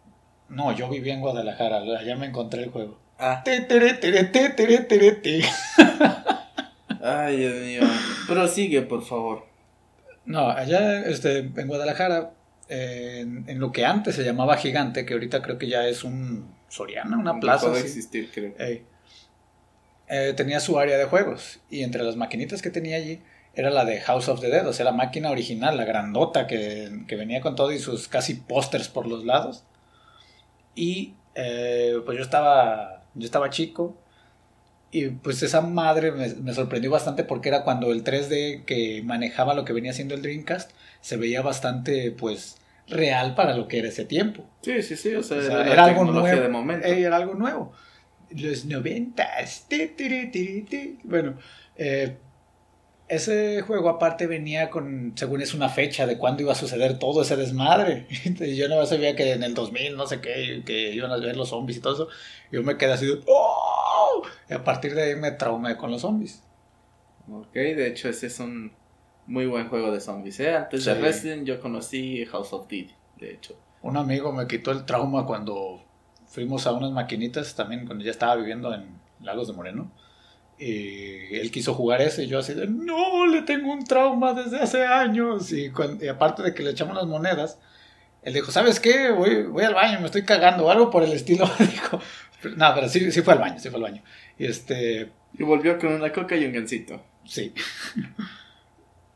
[0.49, 2.99] No, yo vivía en Guadalajara, allá me encontré el juego.
[3.18, 3.42] Ah,
[7.03, 7.81] ay, Dios mío.
[8.27, 9.46] Prosigue, por favor.
[10.25, 12.33] No, allá este, en Guadalajara,
[12.68, 16.55] en, en lo que antes se llamaba Gigante, que ahorita creo que ya es un
[16.68, 17.66] Soriana, una plaza.
[17.66, 17.88] Dejó de así.
[17.88, 18.55] existir, creo.
[20.09, 23.20] Eh, tenía su área de juegos y entre las maquinitas que tenía allí
[23.55, 27.05] era la de House of the Dead, o sea, la máquina original, la grandota que,
[27.09, 29.64] que venía con todo y sus casi pósters por los lados.
[30.74, 33.96] Y eh, pues yo estaba, yo estaba chico
[34.90, 39.55] y pues esa madre me, me sorprendió bastante porque era cuando el 3D que manejaba
[39.55, 42.56] lo que venía siendo el Dreamcast se veía bastante pues
[42.88, 44.44] real para lo que era ese tiempo.
[44.62, 46.40] Sí, sí, sí, o sea, O sea, era, algo nuevo.
[46.40, 46.87] de momento.
[46.87, 47.72] Era algo nuevo.
[48.30, 49.66] Los noventas.
[51.04, 51.38] Bueno,
[51.76, 52.16] eh,
[53.09, 57.22] ese juego aparte venía con, según es una fecha de cuándo iba a suceder todo
[57.22, 58.06] ese desmadre.
[58.56, 61.50] Yo no sabía que en el 2000, no sé qué, que iban a ver los
[61.50, 62.09] zombies y todo eso.
[62.50, 64.22] Yo me quedé así de, ¡oh!
[64.50, 66.42] Y a partir de ahí me traumé con los zombies.
[67.30, 68.72] Ok, de hecho ese es un
[69.26, 70.54] muy buen juego de zombies, ¿eh?
[70.54, 71.00] Antes de Sí.
[71.00, 72.86] Resident yo conocí House of Dead,
[73.18, 73.56] de hecho.
[73.82, 75.82] Un amigo me quitó el trauma cuando
[76.26, 78.86] fuimos a unas maquinitas también cuando ya estaba viviendo en
[79.20, 79.90] Lagos de Moreno.
[80.58, 84.58] Y él quiso jugar ese y yo así de, no, le tengo un trauma desde
[84.58, 85.52] hace años.
[85.52, 85.70] Y,
[86.08, 87.58] aparte de que le echamos las monedas,
[88.22, 89.10] él dijo, ¿sabes qué?
[89.10, 91.48] Voy, voy al baño, me estoy cagando o algo por el estilo.
[91.58, 92.00] dijo,
[92.56, 94.02] no, pero sí, sí fue al baño, sí fue al baño.
[94.38, 95.12] Y este...
[95.38, 97.02] Y volvió con una coca y un gancito.
[97.24, 97.52] Sí.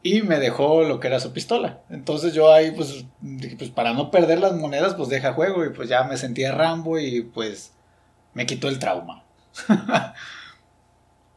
[0.02, 1.82] y me dejó lo que era su pistola.
[1.90, 5.70] Entonces yo ahí pues dije, pues para no perder las monedas, pues deja juego y
[5.70, 7.74] pues ya me sentía Rambo y pues
[8.34, 9.24] me quitó el trauma.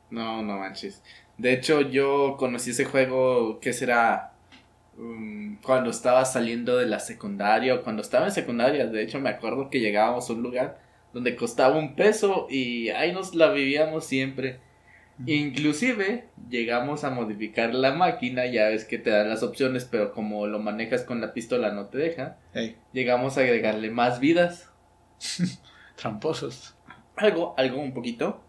[0.10, 1.02] no, no manches.
[1.38, 4.34] De hecho yo conocí ese juego que será
[4.98, 8.88] um, cuando estaba saliendo de la secundaria o cuando estaba en secundaria.
[8.88, 10.80] De hecho me acuerdo que llegábamos a un lugar
[11.12, 14.60] donde costaba un peso y ahí nos la vivíamos siempre.
[15.26, 20.48] Inclusive llegamos a modificar la máquina, ya ves que te dan las opciones, pero como
[20.48, 22.38] lo manejas con la pistola no te deja.
[22.92, 24.70] Llegamos a agregarle más vidas.
[25.96, 26.76] Tramposos.
[27.16, 28.44] Algo, algo un poquito.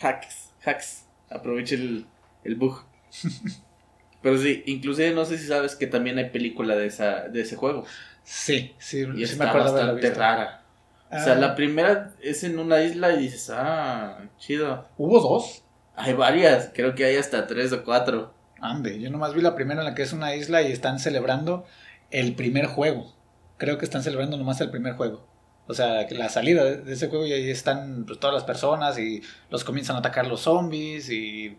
[0.00, 1.06] Hacks, hacks.
[1.28, 2.06] Aproveche el,
[2.44, 2.82] el bug.
[4.22, 7.56] pero sí, inclusive no sé si sabes que también hay película de, esa, de ese
[7.56, 7.84] juego.
[8.24, 10.62] Sí, sí, y está bastante rara.
[11.10, 11.54] O sea, la ah.
[11.54, 14.88] primera es en una isla y dices, ah, chido.
[14.96, 15.62] ¿Hubo dos?
[15.96, 18.34] Hay varias, creo que hay hasta tres o cuatro.
[18.60, 21.64] Ande, yo nomás vi la primera en la que es una isla y están celebrando
[22.10, 23.14] el primer juego.
[23.56, 25.26] Creo que están celebrando nomás el primer juego.
[25.66, 29.22] O sea, la salida de ese juego y ahí están pues, todas las personas y
[29.50, 31.58] los comienzan a atacar los zombies y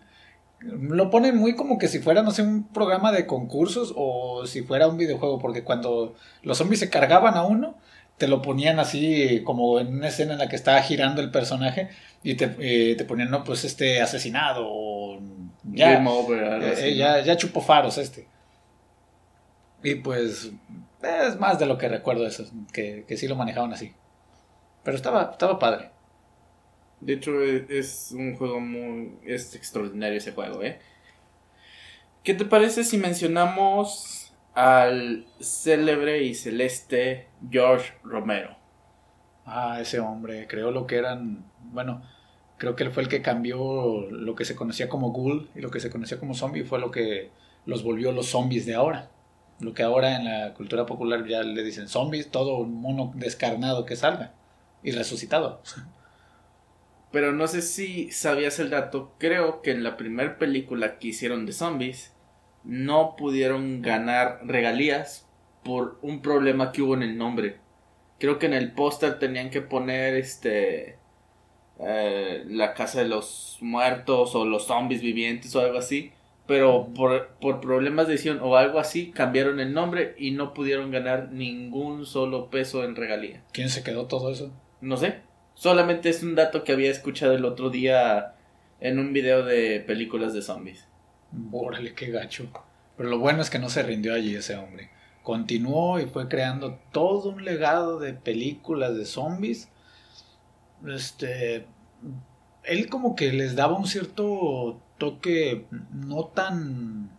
[0.62, 4.62] lo ponen muy como que si fuera, no sé, un programa de concursos o si
[4.62, 7.78] fuera un videojuego, porque cuando los zombies se cargaban a uno,
[8.18, 11.90] te lo ponían así como en una escena en la que estaba girando el personaje
[12.30, 15.22] y te, eh, te ponían, no, pues este asesinado o
[15.64, 18.28] ya, eh, ya, ya chupó faros este.
[19.82, 20.52] Y pues
[21.02, 23.94] es más de lo que recuerdo eso, que, que sí lo manejaban así.
[24.84, 25.92] Pero estaba, estaba padre.
[27.00, 29.20] De hecho, e, es un juego muy...
[29.24, 30.80] es extraordinario ese juego, ¿eh?
[32.24, 38.58] ¿Qué te parece si mencionamos al célebre y celeste George Romero.
[39.46, 42.02] Ah, ese hombre, creo lo que eran, bueno,
[42.58, 45.72] creo que él fue el que cambió lo que se conocía como ghoul y lo
[45.72, 47.32] que se conocía como zombie fue lo que
[47.66, 49.12] los volvió los zombies de ahora.
[49.60, 53.86] Lo que ahora en la cultura popular ya le dicen zombies, todo un mono descarnado
[53.86, 54.34] que salga
[54.84, 55.62] y resucitado.
[57.12, 61.46] Pero no sé si sabías el dato, creo que en la primera película que hicieron
[61.46, 62.14] de zombies,
[62.64, 65.26] no pudieron ganar regalías
[65.64, 67.60] por un problema que hubo en el nombre.
[68.20, 70.98] Creo que en el póster tenían que poner este
[71.80, 76.12] eh, la casa de los muertos o los zombies vivientes o algo así.
[76.46, 80.92] Pero por, por problemas de edición o algo así cambiaron el nombre y no pudieron
[80.92, 83.44] ganar ningún solo peso en regalía.
[83.52, 84.52] ¿Quién se quedó todo eso?
[84.80, 85.22] No sé.
[85.56, 88.36] Solamente es un dato que había escuchado el otro día
[88.80, 90.88] en un video de películas de zombies.
[91.52, 92.48] Órale, qué gacho.
[92.96, 94.90] Pero lo bueno es que no se rindió allí ese hombre.
[95.24, 99.70] Continuó y fue creando todo un legado de películas de zombies.
[100.86, 101.66] Este.
[102.64, 107.10] Él como que les daba un cierto toque no tan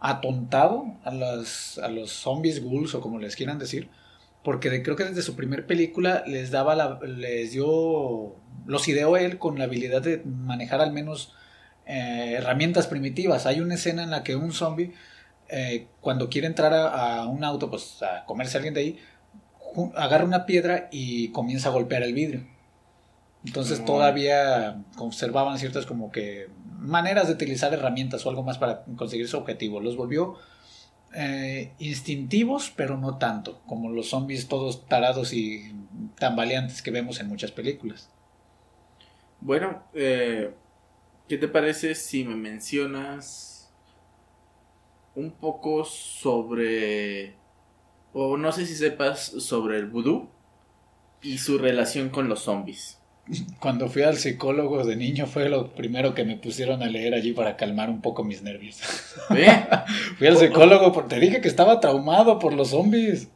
[0.00, 3.88] atontado a, las, a los zombies ghouls o como les quieran decir.
[4.42, 8.34] Porque creo que desde su primer película les daba la, les dio,
[8.66, 11.34] los ideó él con la habilidad de manejar al menos
[11.84, 13.44] eh, herramientas primitivas.
[13.44, 14.94] Hay una escena en la que un zombie,
[15.48, 18.98] eh, cuando quiere entrar a, un auto, pues a comerse a alguien de ahí,
[19.94, 22.46] agarra una piedra y comienza a golpear el vidrio.
[23.44, 26.48] Entonces todavía conservaban ciertas como que
[26.78, 29.80] maneras de utilizar herramientas o algo más para conseguir su objetivo.
[29.80, 30.36] Los volvió
[31.14, 35.74] eh, instintivos, pero no tanto, como los zombies todos tarados y
[36.18, 38.10] tambaleantes que vemos en muchas películas.
[39.40, 40.52] Bueno, eh,
[41.30, 43.72] ¿Qué te parece si me mencionas
[45.14, 47.36] un poco sobre,
[48.12, 50.28] o no sé si sepas sobre el vudú
[51.22, 52.99] y su relación con los zombies?
[53.60, 57.32] Cuando fui al psicólogo de niño fue lo primero que me pusieron a leer allí
[57.32, 58.80] para calmar un poco mis nervios.
[59.30, 59.66] ¿Eh?
[60.18, 63.28] fui al psicólogo porque te dije que estaba traumado por los zombies.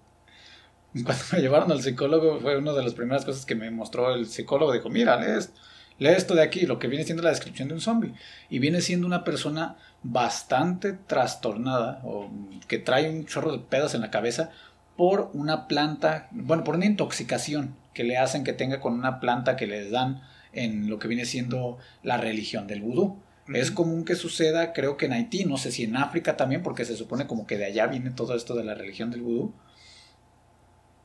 [0.92, 4.26] Cuando me llevaron al psicólogo fue una de las primeras cosas que me mostró el
[4.26, 4.72] psicólogo.
[4.72, 5.54] Dijo, mira, esto
[5.98, 8.14] Lee esto de aquí, lo que viene siendo la descripción de un zombie.
[8.50, 12.30] Y viene siendo una persona bastante trastornada o
[12.66, 14.50] que trae un chorro de pedos en la cabeza
[14.96, 19.56] por una planta, bueno, por una intoxicación que le hacen que tenga con una planta
[19.56, 23.18] que les dan en lo que viene siendo la religión del vudú.
[23.52, 26.84] Es común que suceda, creo que en Haití, no sé si en África también, porque
[26.84, 29.52] se supone como que de allá viene todo esto de la religión del vudú.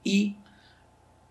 [0.03, 0.37] Y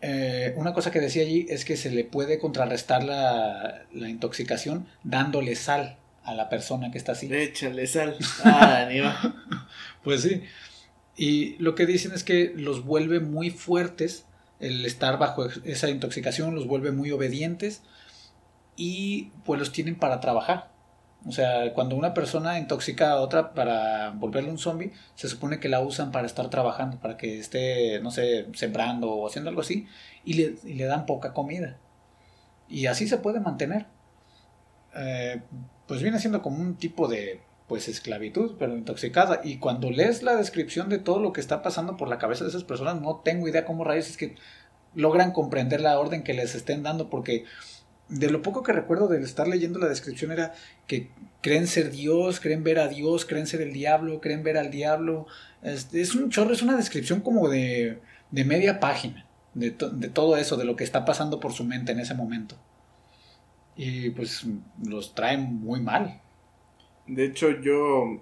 [0.02, 4.86] eh, una cosa que decía allí es que se le puede contrarrestar la, la, intoxicación
[5.02, 7.32] dándole sal a la persona que está así.
[7.32, 8.16] Échale sal.
[8.44, 9.34] Ah,
[10.04, 10.42] pues sí.
[11.16, 14.26] Y lo que dicen es que los vuelve muy fuertes
[14.60, 17.82] el estar bajo esa intoxicación, los vuelve muy obedientes
[18.76, 20.70] y pues los tienen para trabajar.
[21.26, 25.68] O sea, cuando una persona intoxica a otra para volverle un zombie, se supone que
[25.68, 29.88] la usan para estar trabajando, para que esté, no sé, sembrando o haciendo algo así,
[30.24, 31.78] y le, le dan poca comida.
[32.68, 33.86] Y así se puede mantener.
[34.94, 35.42] Eh,
[35.86, 39.40] pues viene siendo como un tipo de, pues, esclavitud, pero intoxicada.
[39.44, 42.50] Y cuando lees la descripción de todo lo que está pasando por la cabeza de
[42.50, 44.36] esas personas, no tengo idea cómo rayos es que
[44.94, 47.44] logran comprender la orden que les estén dando, porque
[48.08, 50.54] de lo poco que recuerdo de estar leyendo la descripción era
[50.86, 51.10] que
[51.42, 55.26] creen ser Dios, creen ver a Dios, creen ser el diablo, creen ver al diablo.
[55.62, 58.00] Es, es un chorro, es una descripción como de,
[58.30, 61.92] de media página de, de, todo eso, de lo que está pasando por su mente
[61.92, 62.56] en ese momento.
[63.76, 64.46] Y pues
[64.84, 66.20] los traen muy mal.
[67.08, 68.20] De hecho, yo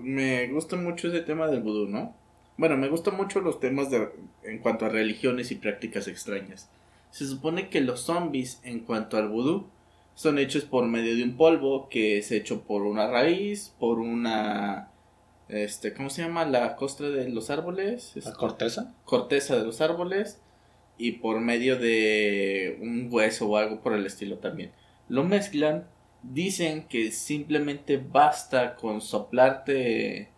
[0.00, 2.14] me gusta mucho ese tema del vudú, ¿no?
[2.56, 4.08] Bueno, me gustan mucho los temas de,
[4.44, 6.70] en cuanto a religiones y prácticas extrañas.
[7.10, 9.66] Se supone que los zombies, en cuanto al vudú,
[10.14, 14.88] son hechos por medio de un polvo que es hecho por una raíz, por una
[15.48, 16.44] este, ¿cómo se llama?
[16.44, 18.12] La costra de los árboles.
[18.24, 18.94] ¿La corteza?
[19.04, 20.40] Corteza de los árboles.
[20.96, 24.72] Y por medio de un hueso o algo por el estilo también.
[25.08, 25.86] Lo mezclan.
[26.30, 30.30] Dicen que simplemente basta con soplarte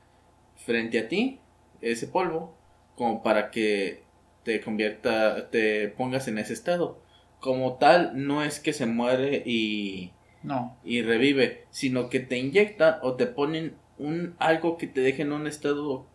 [0.56, 1.40] frente a ti
[1.80, 2.56] ese polvo
[2.96, 4.02] como para que
[4.42, 7.00] te convierta, te pongas en ese estado.
[7.40, 10.76] Como tal, no es que se muere y, no.
[10.84, 15.32] y revive, sino que te inyectan o te ponen un algo que te deje en
[15.32, 16.06] un estado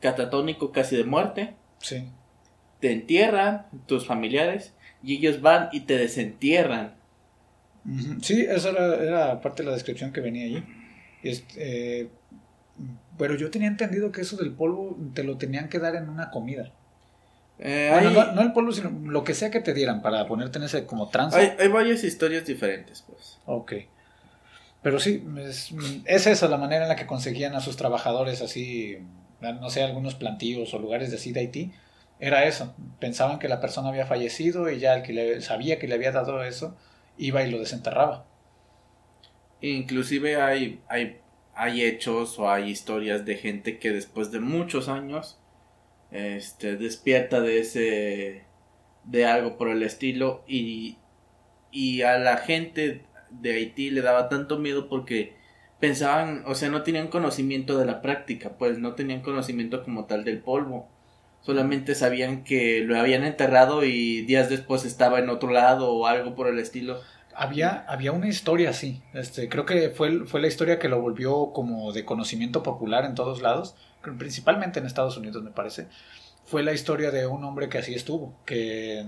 [0.00, 1.54] catatónico casi de muerte.
[1.78, 2.10] Sí.
[2.80, 6.96] Te entierran tus familiares y ellos van y te desentierran.
[8.22, 10.64] Sí, esa era, parte de la descripción que venía allí.
[11.22, 12.10] Este,
[13.18, 16.30] pero yo tenía entendido que eso del polvo te lo tenían que dar en una
[16.30, 16.72] comida.
[17.58, 17.90] Eh,
[18.34, 21.08] no, el polvo, sino lo que sea que te dieran para ponerte en ese como
[21.08, 21.38] trance.
[21.38, 23.38] Hay, hay varias historias diferentes, pues.
[23.46, 23.72] Ok.
[24.82, 25.72] Pero sí, es,
[26.04, 28.98] es, esa la manera en la que conseguían a sus trabajadores así,
[29.40, 31.72] no sé, algunos plantíos o lugares de así de Haití.
[32.20, 32.74] Era eso.
[32.98, 36.12] Pensaban que la persona había fallecido y ya el que le, sabía que le había
[36.12, 36.76] dado eso
[37.18, 38.26] iba y lo desenterraba.
[39.60, 41.20] Inclusive hay, hay,
[41.54, 45.40] hay hechos o hay historias de gente que después de muchos años
[46.10, 48.44] este, despierta de ese,
[49.04, 50.98] de algo por el estilo y,
[51.70, 55.36] y a la gente de Haití le daba tanto miedo porque
[55.80, 60.24] pensaban, o sea, no tenían conocimiento de la práctica, pues no tenían conocimiento como tal
[60.24, 60.88] del polvo.
[61.46, 66.34] Solamente sabían que lo habían enterrado y días después estaba en otro lado o algo
[66.34, 67.00] por el estilo.
[67.34, 69.00] Había, había una historia así.
[69.14, 73.14] Este, creo que fue, fue la historia que lo volvió como de conocimiento popular en
[73.14, 73.76] todos lados
[74.14, 75.88] principalmente en Estados Unidos me parece,
[76.44, 79.06] fue la historia de un hombre que así estuvo, que,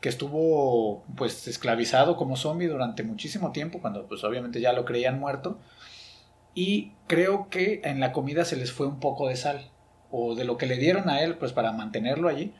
[0.00, 5.18] que estuvo pues esclavizado como zombie durante muchísimo tiempo, cuando pues obviamente ya lo creían
[5.18, 5.58] muerto,
[6.54, 9.70] y creo que en la comida se les fue un poco de sal,
[10.12, 12.54] o de lo que le dieron a él pues para mantenerlo allí,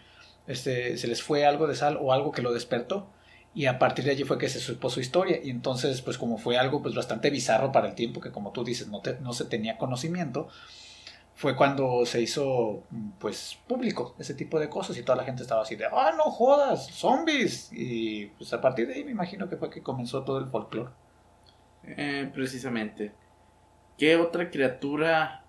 [0.49, 3.09] este, se les fue algo de sal o algo que lo despertó,
[3.55, 6.38] y a partir de allí fue que se supo su historia y entonces pues como
[6.38, 9.45] fue algo pues bastante bizarro para el tiempo que como tú dices no, no se
[9.45, 10.49] tenía conocimiento
[11.35, 12.85] fue cuando se hizo
[13.19, 16.25] pues público ese tipo de cosas y toda la gente estaba así de, ah, no
[16.25, 17.71] jodas, zombies.
[17.73, 20.91] Y pues a partir de ahí me imagino que fue que comenzó todo el folclore.
[21.85, 23.12] Eh, precisamente.
[23.99, 25.41] ¿Qué otra criatura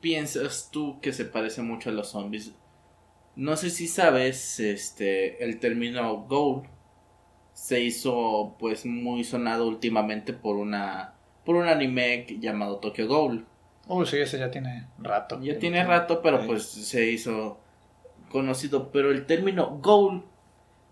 [0.00, 2.52] piensas tú que se parece mucho a los zombies?
[3.34, 6.62] No sé si sabes, este, el término Ghoul
[7.52, 13.46] se hizo pues muy sonado últimamente por una por un anime llamado Tokyo Ghoul
[13.88, 15.40] Oh, sí, ese ya tiene rato.
[15.40, 17.60] Ya tiene rato, pero pues se hizo
[18.30, 18.90] conocido.
[18.90, 20.24] Pero el término ghoul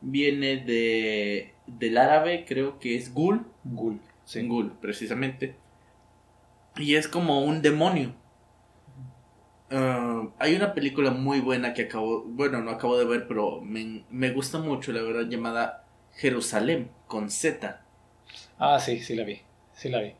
[0.00, 3.46] viene de del árabe, creo que es ghoul.
[3.64, 4.46] Ghoul, sí.
[4.46, 5.56] Ghoul, precisamente.
[6.76, 8.14] Y es como un demonio.
[9.74, 14.04] Ah, hay una película muy buena que acabo, bueno, no acabo de ver, pero me,
[14.10, 17.82] me gusta mucho, la verdad, llamada Jerusalén, con Z.
[18.58, 19.40] Ah, sí, sí la vi,
[19.74, 20.14] sí la vi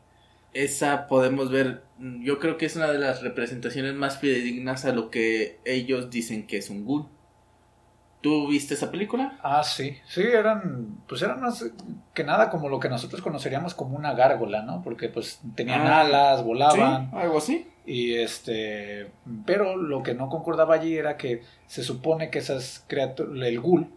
[0.55, 5.11] esa podemos ver, yo creo que es una de las representaciones más fidedignas a lo
[5.11, 7.05] que ellos dicen que es un ghoul.
[8.21, 9.37] ¿Tú viste esa película?
[9.43, 11.63] Ah, sí, sí, eran, pues eran más
[12.13, 14.81] que nada como lo que nosotros conoceríamos como una gárgola, ¿no?
[14.81, 17.11] Porque pues tenían ah, alas, volaban.
[17.13, 17.67] algo así.
[17.85, 19.11] Y este,
[19.45, 23.89] pero lo que no concordaba allí era que se supone que esas criaturas, el ghoul,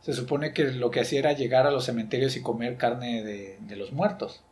[0.00, 3.58] se supone que lo que hacía era llegar a los cementerios y comer carne de,
[3.60, 4.42] de los muertos.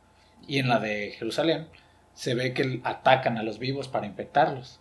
[0.46, 1.66] Y en la de Jerusalén
[2.14, 4.80] se ve que atacan a los vivos para infectarlos.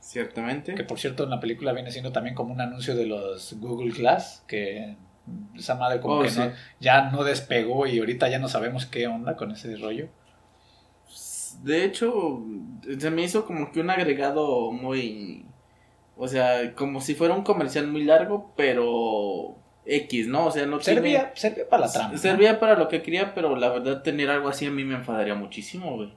[0.00, 0.74] Ciertamente.
[0.74, 3.90] Que por cierto en la película viene siendo también como un anuncio de los Google
[3.92, 4.96] Glass, que
[5.56, 6.38] esa madre como Oh, que sí.
[6.38, 10.08] no- ya no despegó y ahorita ya no sabemos qué onda con ese rollo.
[11.62, 12.40] De hecho,
[12.98, 15.44] se me hizo como que un agregado muy...
[16.16, 20.46] O sea, como si fuera un comercial muy largo, pero X, ¿no?
[20.46, 22.12] O sea, no tiene- Servía, servía para la trama.
[22.12, 22.18] ¿no?
[22.18, 25.34] Servía para lo que quería, pero la verdad tener algo así a mí me enfadaría
[25.34, 26.14] muchísimo, güey.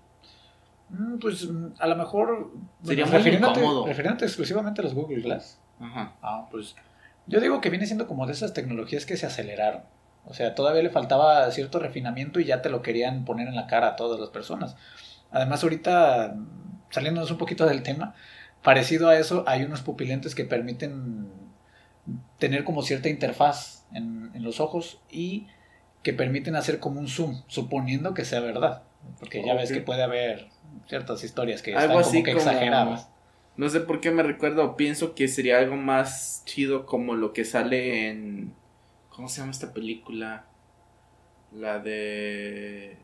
[0.89, 1.47] Mm, Pues
[1.80, 2.51] a lo mejor.
[2.84, 3.86] Sería bueno, muy incómodo.
[3.86, 5.59] refiriéndote exclusivamente a los Google Glass.
[5.80, 6.13] Ajá.
[6.21, 6.75] Ah, pues.
[7.27, 9.84] Yo digo que viene siendo como de esas tecnologías que se aceleraron.
[10.25, 13.67] O sea, todavía le faltaba cierto refinamiento y ya te lo querían poner en la
[13.67, 14.75] cara a todas las personas.
[15.32, 16.36] Además, ahorita,
[16.89, 18.15] saliéndonos un poquito del tema,
[18.63, 21.27] parecido a eso, hay unos pupilentes que permiten
[22.39, 25.47] tener como cierta interfaz en, en los ojos y
[26.03, 28.84] que permiten hacer como un zoom, suponiendo que sea verdad.
[29.19, 30.47] Porque ya ves que puede haber
[30.88, 33.09] ciertas historias que Algo están como así que como- exageradas.
[33.57, 37.43] No sé por qué me recuerdo, pienso que sería algo más chido como lo que
[37.43, 38.53] sale en...
[39.09, 40.45] ¿Cómo se llama esta película?
[41.53, 42.97] La de...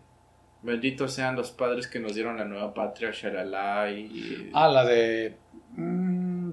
[0.62, 4.49] Benditos sean los padres que nos dieron la nueva patria, shalala y...
[4.53, 5.38] Ah, la de.
[5.76, 6.51] mm,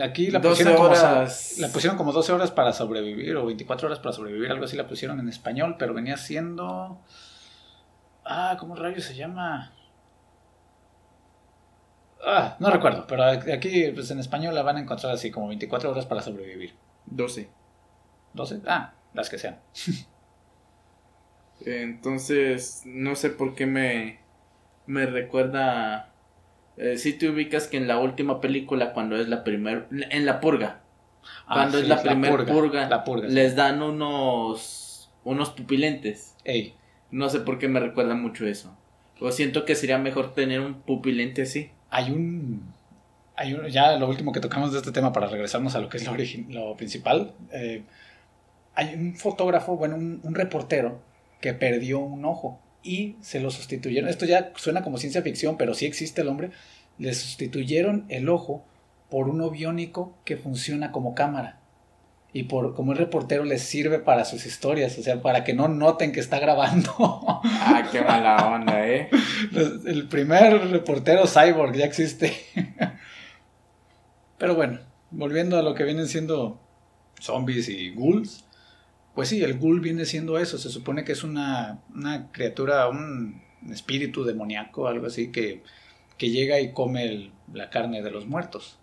[0.00, 1.58] aquí la 12 pusieron, como, horas.
[1.58, 4.86] la pusieron como 12 horas para sobrevivir o 24 horas para sobrevivir, algo así la
[4.86, 7.00] pusieron en español, pero venía siendo.
[8.24, 9.72] Ah, ¿cómo rayos se llama?
[12.24, 15.90] Ah, no recuerdo, pero aquí pues, en español la van a encontrar así como 24
[15.90, 16.74] horas para sobrevivir.
[17.06, 17.50] 12.
[18.34, 18.62] ¿12?
[18.66, 19.58] Ah, las que sean.
[21.66, 24.18] Entonces, no sé por qué me,
[24.86, 26.08] me recuerda...
[26.78, 29.86] Eh, si te ubicas que en la última película, cuando es la primer...
[30.10, 30.80] En la purga.
[31.46, 33.28] Ah, cuando sí, es la primer purga, La purga.
[33.28, 33.34] sí.
[33.34, 35.10] Les dan unos...
[35.24, 36.34] Unos pupilentes.
[36.44, 36.74] Ey,
[37.10, 38.76] No sé por qué me recuerda mucho eso.
[39.20, 41.70] O siento que sería mejor tener un pupilente así.
[41.90, 42.62] hay un,
[43.36, 45.98] hay un- ya lo último que tocamos de este tema para regresarnos a lo que
[45.98, 46.14] es lo,
[46.48, 47.32] lo principal.
[47.52, 47.82] eh,
[48.74, 50.98] hay un fotógrafo, bueno, un, un reportero
[51.42, 54.08] que perdió un ojo y se lo sustituyeron.
[54.08, 56.52] Esto ya suena como ciencia ficción, pero sí existe el hombre.
[56.96, 58.64] Le sustituyeron el ojo
[59.10, 61.58] por uno biónico que funciona como cámara.
[62.32, 65.68] Y por como el reportero les sirve para sus historias, o sea, para que no
[65.68, 66.92] noten que está grabando.
[67.64, 69.08] Ah, qué mala onda, eh.
[69.86, 72.32] El primer reportero cyborg ya existe.
[74.38, 74.80] Pero bueno,
[75.10, 76.60] volviendo a lo que vienen siendo
[77.20, 78.44] zombies y ghouls.
[79.14, 80.58] Pues sí, el ghoul viene siendo eso.
[80.58, 85.62] Se supone que es una, una criatura, un espíritu demoníaco, algo así, que,
[86.16, 88.78] que llega y come la carne de los muertos.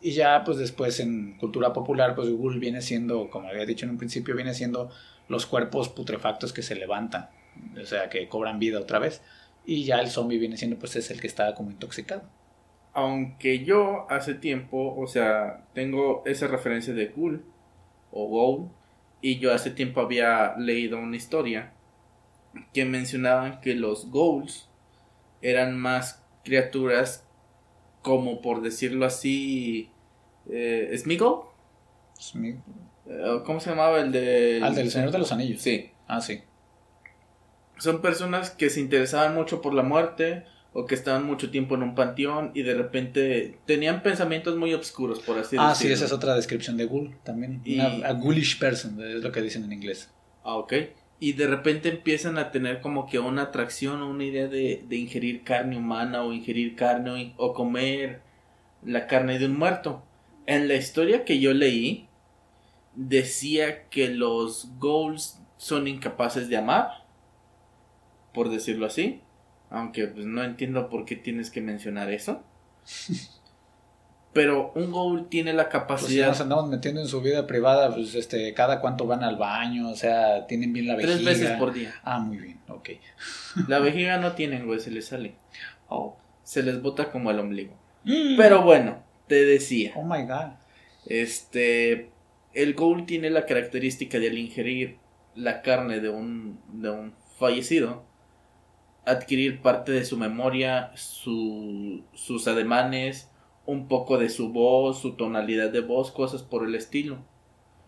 [0.00, 3.92] Y ya, pues después en cultura popular, pues ghoul viene siendo, como había dicho en
[3.92, 4.90] un principio, viene siendo
[5.28, 7.30] los cuerpos putrefactos que se levantan.
[7.80, 9.22] O sea, que cobran vida otra vez.
[9.64, 12.22] Y ya el zombie viene siendo, pues es el que está como intoxicado.
[12.94, 17.44] Aunque yo hace tiempo, o sea, tengo esa referencia de ghoul
[18.10, 18.70] o ghoul.
[19.20, 21.72] Y yo hace tiempo había leído una historia
[22.72, 24.68] que mencionaban que los ghouls
[25.42, 27.24] eran más criaturas
[28.02, 29.90] como por decirlo así,
[30.50, 31.42] eh, Smeagol,
[33.10, 34.60] Eh, ¿cómo se llamaba el de...
[34.62, 35.60] Al del Señor de los Anillos.
[35.62, 36.42] Sí, Ah, sí.
[37.78, 41.82] son personas que se interesaban mucho por la muerte o que estaban mucho tiempo en
[41.82, 45.94] un panteón y de repente tenían pensamientos muy oscuros, por así ah, sí, decirlo.
[45.94, 47.60] esa es otra descripción de ghoul también.
[47.64, 50.10] Y- Una, a ghoulish person, es lo que dicen en inglés.
[50.44, 50.72] Ah, ok.
[51.20, 54.96] Y de repente empiezan a tener como que una atracción o una idea de, de
[54.96, 58.20] ingerir carne humana o ingerir carne o, o comer
[58.84, 60.04] la carne de un muerto.
[60.46, 62.08] En la historia que yo leí,
[62.94, 67.04] decía que los ghouls son incapaces de amar,
[68.32, 69.20] por decirlo así.
[69.70, 72.42] Aunque pues, no entiendo por qué tienes que mencionar eso.
[74.32, 76.28] Pero un ghoul tiene la Pues si capacidad...
[76.28, 79.96] nos andamos metiendo en su vida privada, pues este, cada cuánto van al baño, o
[79.96, 81.14] sea, tienen bien la vejiga.
[81.14, 81.94] Tres veces por día.
[82.04, 82.90] Ah, muy bien, ok.
[83.68, 85.34] La vejiga no tienen, güey, se les sale.
[85.88, 86.16] Oh.
[86.44, 87.74] Se les bota como el ombligo.
[88.36, 89.92] Pero bueno, te decía.
[89.96, 90.52] Oh my god.
[91.06, 92.10] Este.
[92.54, 94.98] El ghoul tiene la característica de al ingerir
[95.34, 98.04] la carne de un, de un fallecido,
[99.08, 103.30] adquirir parte de su memoria, su, sus ademanes,
[103.66, 107.18] un poco de su voz, su tonalidad de voz, cosas por el estilo.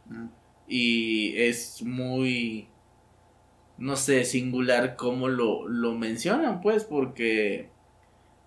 [0.06, 0.26] Mm.
[0.68, 2.68] Y es muy.
[3.78, 7.70] no sé, singular cómo lo, lo mencionan, pues, porque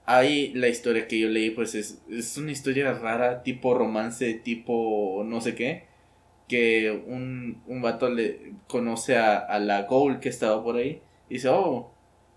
[0.05, 5.23] ahí la historia que yo leí, pues, es, es una historia rara, tipo romance, tipo
[5.25, 5.87] no sé qué,
[6.47, 11.35] que un, un vato le conoce a, a la Gold que estaba por ahí y
[11.35, 11.93] dice, oh,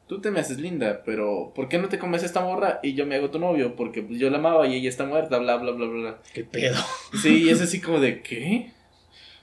[0.06, 3.06] tú te me haces linda, pero ¿por qué no te comes esta morra y yo
[3.06, 3.76] me hago tu novio?
[3.76, 6.18] Porque pues, yo la amaba y ella está muerta, bla, bla, bla, bla.
[6.32, 6.76] ¿Qué pedo?
[7.22, 8.72] Sí, y es así como de, ¿qué?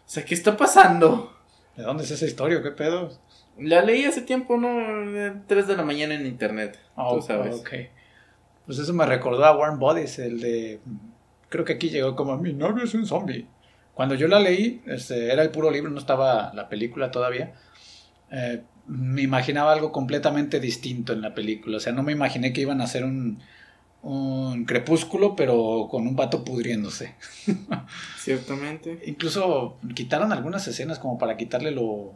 [0.06, 1.36] O sea, ¿qué está pasando?
[1.76, 2.62] ¿De dónde es esa historia?
[2.62, 3.12] ¿Qué pedo?
[3.58, 5.44] La leí hace tiempo, ¿no?
[5.48, 6.80] 3 de la mañana en internet.
[6.96, 7.56] Oh, tú sabes.
[7.56, 7.70] ok.
[8.66, 10.80] Pues eso me recordó a Warm Bodies, el de...
[11.50, 13.46] Creo que aquí llegó como mi novio es un zombie.
[13.94, 17.54] Cuando yo la leí, este, era el puro libro, no estaba la película todavía.
[18.32, 21.78] Eh, me imaginaba algo completamente distinto en la película.
[21.78, 23.40] O sea, no me imaginé que iban a hacer un,
[24.02, 27.16] un crepúsculo, pero con un vato pudriéndose.
[28.18, 29.00] Ciertamente.
[29.06, 32.14] Incluso quitaron algunas escenas como para quitarle lo,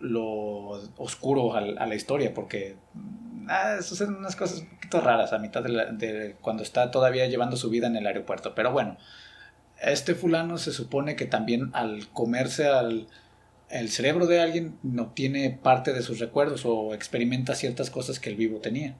[0.00, 2.76] lo oscuro a, a la historia, porque
[3.48, 7.26] ah, suceden unas cosas un poquito raras a mitad de, la- de cuando está todavía
[7.26, 8.54] llevando su vida en el aeropuerto.
[8.54, 8.96] Pero bueno,
[9.82, 13.06] este fulano se supone que también al comerse al
[13.70, 18.30] el cerebro de alguien no tiene parte de sus recuerdos o experimenta ciertas cosas que
[18.30, 18.96] el vivo tenía.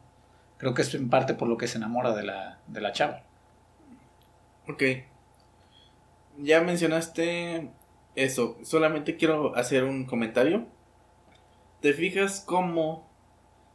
[0.58, 3.22] Creo que es en parte por lo que se enamora de la, de la chava.
[4.66, 4.82] Ok.
[6.38, 7.70] Ya mencionaste
[8.14, 8.56] eso.
[8.62, 10.66] Solamente quiero hacer un comentario.
[11.80, 13.06] ¿Te fijas cómo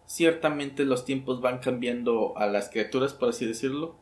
[0.05, 3.95] ciertamente los tiempos van cambiando a las criaturas, por así decirlo?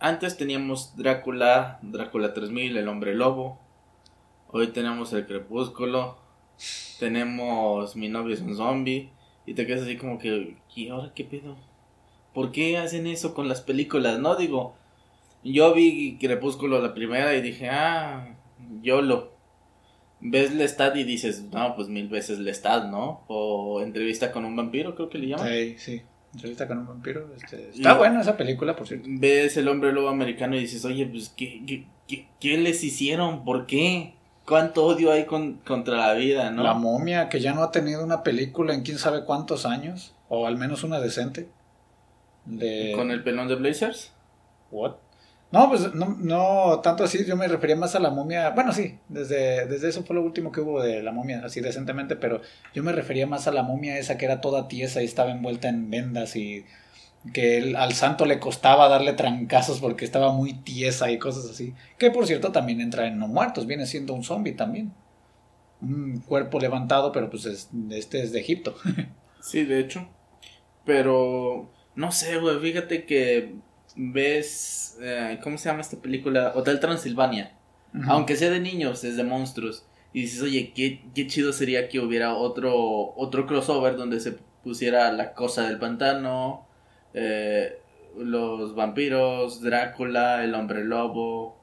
[0.00, 3.58] Antes teníamos Drácula, Drácula 3000, el hombre lobo.
[4.50, 6.16] Hoy tenemos el crepúsculo.
[6.98, 9.10] Tenemos mi novio es un zombie.
[9.46, 11.56] Y te quedas así como que, ¿y ahora qué pedo?
[12.34, 14.18] ¿Por qué hacen eso con las películas?
[14.18, 14.74] No digo,
[15.42, 18.36] yo vi Crepúsculo la primera y dije, ah,
[18.82, 19.32] YOLO.
[20.20, 23.22] Ves Lestat y dices, no, pues mil veces Lestat, ¿no?
[23.28, 25.48] O Entrevista con un vampiro, creo que le llaman.
[25.48, 26.02] Sí, sí.
[26.34, 27.32] Entrevista con un vampiro.
[27.34, 29.06] este, está Y- buena esa película, por cierto.
[29.10, 33.44] Ves El hombre lobo americano y dices, oye, pues, ¿qué, qué, qué, qué les hicieron?
[33.44, 34.14] ¿Por qué?
[34.48, 36.62] ¿Cuánto odio hay con- contra la vida, no?
[36.62, 40.46] La momia, que ya no ha tenido una película en quién sabe cuántos años, o
[40.46, 41.48] al menos una decente.
[42.46, 42.92] De...
[42.96, 44.12] ¿Con el pelón de Blazers?
[44.70, 44.94] ¿What?
[45.50, 48.50] No, pues no, no tanto así, yo me refería más a la momia.
[48.50, 52.16] Bueno, sí, desde, desde eso fue lo último que hubo de la momia, así decentemente,
[52.16, 52.42] pero
[52.74, 55.68] yo me refería más a la momia esa que era toda tiesa y estaba envuelta
[55.68, 56.66] en vendas y
[57.32, 61.74] que él- al santo le costaba darle trancazos porque estaba muy tiesa y cosas así.
[61.98, 64.92] Que por cierto también entra en no muertos, viene siendo un zombie también.
[65.80, 68.74] Un cuerpo levantado, pero pues es- este es de Egipto.
[69.40, 70.08] Sí, de hecho.
[70.84, 73.54] Pero, no sé, güey, fíjate que
[73.96, 76.52] ves, eh, ¿cómo se llama esta película?
[76.54, 77.54] Hotel Transilvania.
[78.06, 79.86] Aunque sea de niños, es de monstruos.
[80.12, 85.10] Y dices, oye, qué, qué chido sería que hubiera otro, otro crossover donde se pusiera
[85.12, 86.66] la cosa del pantano,
[87.14, 87.80] eh,
[88.16, 91.56] los vampiros, Drácula, el hombre lobo,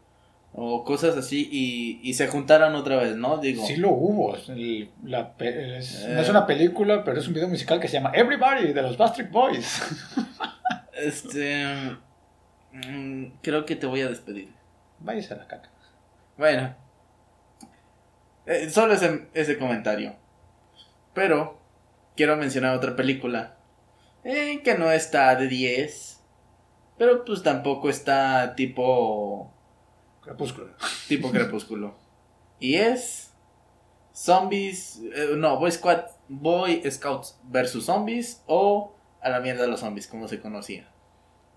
[0.53, 3.37] o cosas así, y, y se juntaran otra vez, ¿no?
[3.39, 4.35] Digo, Sí lo hubo.
[4.35, 6.31] el- la es- no es Eh.
[6.31, 9.81] una película, pero es un video musical que se llama Everybody de los Bastard Boys.
[10.93, 11.65] este.
[12.71, 14.53] mm, creo que te voy a despedir.
[14.99, 15.69] Váyase a la caca.
[16.37, 16.73] Bueno,
[18.45, 20.15] eh, solo ese, ese comentario.
[21.13, 21.59] Pero
[22.15, 23.54] quiero mencionar otra película
[24.25, 26.19] eh, que no está de 10,
[26.97, 29.53] pero pues tampoco está tipo
[30.21, 30.73] Crepúsculo.
[31.07, 31.95] tipo Crepúsculo.
[32.59, 33.33] Y es
[34.13, 39.81] Zombies, eh, no, Boy Squad, Boy Scouts versus Zombies o a la mierda de los
[39.81, 40.89] zombies como se conocía.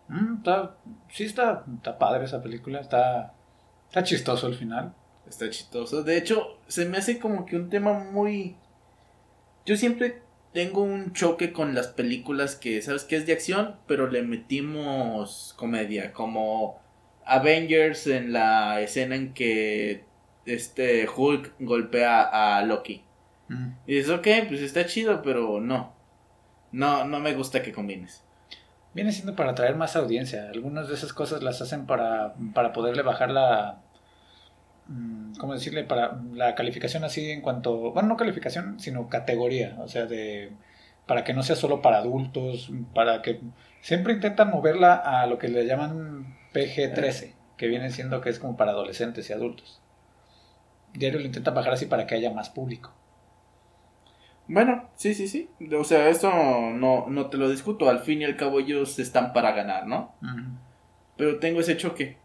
[0.08, 0.76] Mm, está,
[1.10, 2.80] sí está, está padre esa película.
[2.80, 3.34] Está,
[3.88, 4.94] está chistoso el final.
[5.26, 6.02] Está chistoso.
[6.02, 8.56] De hecho, se me hace como que un tema muy...
[9.64, 10.22] Yo siempre
[10.52, 15.54] tengo un choque con las películas que, ¿sabes que Es de acción, pero le metimos
[15.56, 16.12] comedia.
[16.12, 16.80] Como
[17.24, 20.04] Avengers en la escena en que
[20.46, 22.22] este Hulk golpea
[22.58, 23.04] a Loki.
[23.48, 23.68] Mm.
[23.86, 25.94] Y dices, ok, pues está chido, pero no.
[26.72, 28.24] No, no me gusta que combines.
[28.94, 30.48] Viene siendo para atraer más audiencia.
[30.52, 33.82] Algunas de esas cosas las hacen para, para poderle bajar la...
[34.88, 35.84] mm, ¿Cómo decirle?
[35.84, 37.92] Para la calificación así en cuanto...
[37.92, 39.76] Bueno, no calificación, sino categoría.
[39.80, 40.52] O sea, de...
[41.06, 43.40] Para que no sea solo para adultos, para que...
[43.80, 48.56] Siempre intentan moverla a lo que le llaman PG-13, que viene siendo que es como
[48.56, 49.80] para adolescentes y adultos.
[50.94, 52.92] Diario lo intentan bajar así para que haya más público.
[54.48, 55.50] Bueno, sí, sí, sí.
[55.78, 57.88] O sea, eso no, no te lo discuto.
[57.88, 60.14] Al fin y al cabo ellos están para ganar, ¿no?
[61.16, 62.16] Pero tengo ese choque.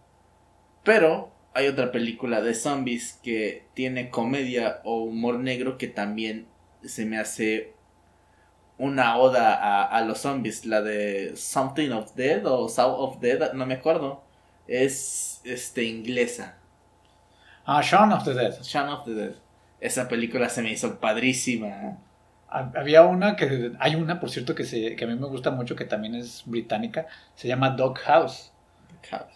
[0.83, 6.47] Pero hay otra película de zombies que tiene comedia o humor negro que también
[6.83, 7.73] se me hace
[8.77, 13.53] una oda a, a los zombies, la de Something of Dead o South of Dead,
[13.53, 14.23] no me acuerdo.
[14.67, 16.57] Es este inglesa.
[17.65, 18.61] Ah, Shaun of the Dead.
[18.61, 19.35] Shaun of the Dead.
[19.79, 21.97] Esa película se me hizo padrísima.
[22.47, 25.75] Había una que, hay una por cierto que, se, que a mí me gusta mucho
[25.75, 28.52] que también es británica, se llama Dog House.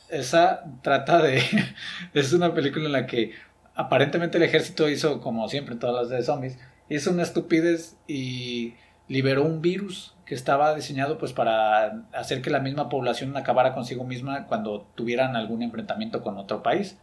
[0.09, 1.41] Esa trata de,
[2.13, 3.33] es una película en la que
[3.75, 6.57] aparentemente el ejército hizo, como siempre todas las de zombies,
[6.89, 8.75] hizo una estupidez y
[9.07, 14.03] liberó un virus que estaba diseñado pues para hacer que la misma población acabara consigo
[14.03, 16.97] misma cuando tuvieran algún enfrentamiento con otro país.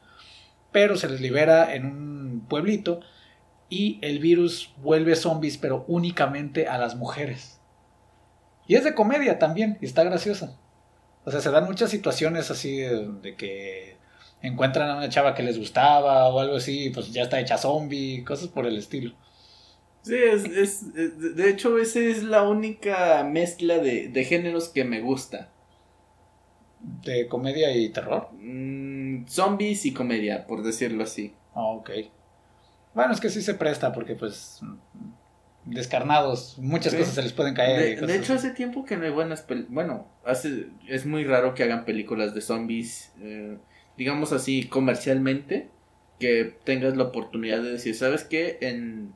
[0.72, 3.00] Pero se les libera en un pueblito
[3.70, 7.60] y el virus vuelve zombies, pero únicamente a las mujeres.
[8.66, 10.58] Y es de comedia también, y está graciosa.
[11.24, 13.96] O sea, se dan muchas situaciones así de, que
[14.42, 18.24] encuentran a una chava que les gustaba o algo así, pues ya está hecha zombie,
[18.24, 19.14] cosas por el estilo.
[20.02, 20.94] Sí, es, es,
[21.34, 25.50] de hecho esa es la única mezcla de, de géneros que me gusta.
[27.02, 28.28] ¿De comedia y terror?
[28.34, 31.34] Mm, zombies y comedia, por decirlo así.
[31.54, 31.90] Ah, ok.
[32.94, 34.60] Bueno, es que sí se presta porque pues
[35.64, 38.00] descarnados, muchas cosas se les pueden caer.
[38.06, 41.84] De, hecho, hace tiempo que no hay buenas Bueno, hace, es muy raro que hagan
[41.84, 43.56] películas de zombies, eh,
[43.96, 45.70] digamos así, comercialmente,
[46.18, 48.58] que tengas la oportunidad de decir, ¿sabes qué?
[48.60, 49.12] En,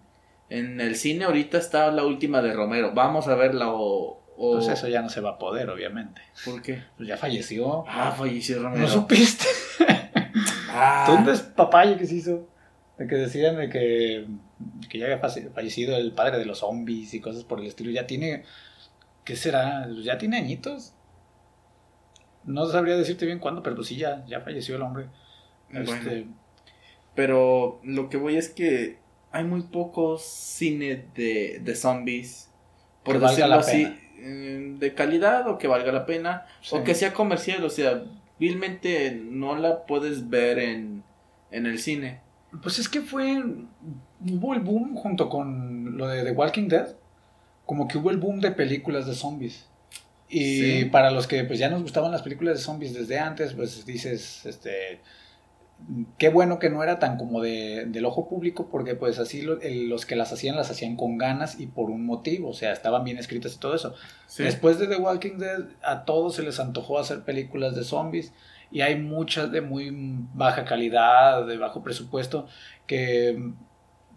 [0.48, 4.16] en el cine ahorita está la última de Romero, vamos a verla o...
[4.38, 6.22] Pues eso ya no se va a poder, obviamente.
[6.44, 6.84] ¿Por qué?
[6.96, 7.84] Pues ya falleció.
[7.88, 8.82] Ah, falleció Romero.
[8.82, 9.46] ¿No supiste?
[10.70, 11.06] ah.
[11.08, 12.48] ¿Dónde es papaya que se hizo?
[12.98, 14.28] De que decían de que,
[14.88, 17.90] que ya había fallecido el padre de los zombies y cosas por el estilo.
[17.90, 18.44] Ya tiene.
[19.24, 19.84] ¿Qué será?
[19.86, 20.94] Pues ya tiene añitos.
[22.44, 25.06] No sabría decirte bien cuándo, pero pues sí, ya, ya falleció el hombre.
[25.70, 26.26] Este,
[27.14, 28.98] pero lo que voy es que
[29.30, 32.50] hay muy pocos cine de, de zombies.
[33.02, 33.94] Por decirlo así.
[34.20, 36.46] Eh, de calidad o que valga la pena.
[36.70, 37.62] O que sea comercial.
[37.64, 38.02] O sea,
[38.38, 41.04] vilmente no la puedes ver en,
[41.50, 42.20] en el cine.
[42.62, 43.42] Pues es que fue.
[44.20, 46.88] Hubo el boom junto con lo de The Walking Dead.
[47.66, 49.66] Como que hubo el boom de películas de zombies.
[50.30, 53.84] Y para los que pues ya nos gustaban las películas de zombies desde antes, pues
[53.86, 55.00] dices, este.
[56.18, 60.06] Qué bueno que no era tan como de, del ojo público, porque pues así los
[60.06, 63.16] que las hacían las hacían con ganas y por un motivo, o sea, estaban bien
[63.16, 63.94] escritas y todo eso.
[64.38, 68.32] Después de The Walking Dead, a todos se les antojó hacer películas de zombies
[68.70, 69.90] y hay muchas de muy
[70.34, 72.46] baja calidad, de bajo presupuesto,
[72.86, 73.52] que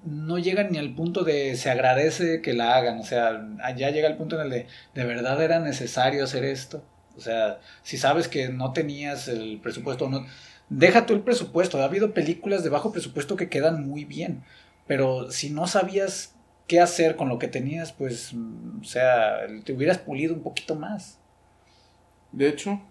[0.04, 4.08] no llegan ni al punto de se agradece que la hagan, o sea, ya llega
[4.08, 6.84] el punto en el de de verdad era necesario hacer esto,
[7.16, 10.26] o sea, si sabes que no tenías el presupuesto, no,
[10.70, 14.44] deja tú el presupuesto, ha habido películas de bajo presupuesto que quedan muy bien,
[14.88, 16.36] pero si no sabías
[16.68, 21.20] qué hacer con lo que tenías, pues, o sea, te hubieras pulido un poquito más.
[22.32, 22.82] De hecho,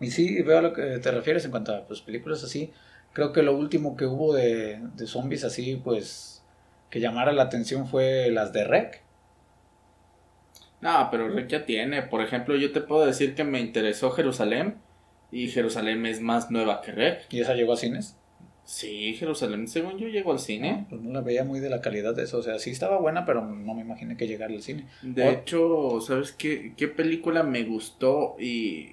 [0.00, 2.72] y sí, veo a lo que te refieres en cuanto a pues, películas así.
[3.12, 6.42] Creo que lo último que hubo de, de zombies así, pues,
[6.90, 9.02] que llamara la atención fue las de Rec.
[10.80, 12.02] No, pero Rec ya tiene.
[12.02, 14.76] Por ejemplo, yo te puedo decir que me interesó Jerusalén.
[15.30, 17.26] Y Jerusalén es más nueva que Rec.
[17.30, 18.16] ¿Y esa llegó a cines?
[18.64, 20.72] Sí, Jerusalén, según yo, llegó al cine.
[20.72, 22.38] No, pues no la veía muy de la calidad de eso.
[22.38, 24.86] O sea, sí estaba buena, pero no me imaginé que llegara al cine.
[25.02, 28.36] De hecho, ¿sabes qué, qué película me gustó?
[28.38, 28.92] Y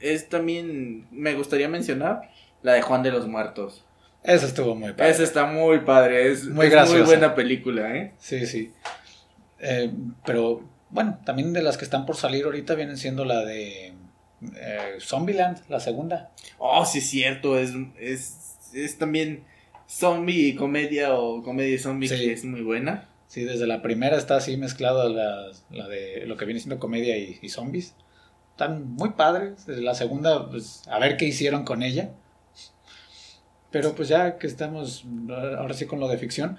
[0.00, 2.30] es también, me gustaría mencionar
[2.62, 3.84] la de Juan de los Muertos.
[4.22, 5.10] Esa estuvo muy padre.
[5.10, 8.12] Esa está muy padre, es muy, muy buena película, ¿eh?
[8.18, 8.72] Sí, sí.
[9.58, 9.90] Eh,
[10.24, 13.92] pero bueno, también de las que están por salir ahorita vienen siendo la de
[14.56, 16.30] eh, Zombieland, la segunda.
[16.58, 19.44] Oh, sí, es cierto, es, es, es también
[19.88, 23.08] zombie y comedia o comedia y zombie que es muy buena.
[23.26, 27.16] Sí, desde la primera está así mezclada la, la de lo que viene siendo comedia
[27.16, 27.94] y, y zombies
[28.62, 29.66] están muy padres.
[29.66, 32.10] La segunda, pues a ver qué hicieron con ella.
[33.70, 35.04] Pero pues ya que estamos
[35.58, 36.58] ahora sí con lo de ficción.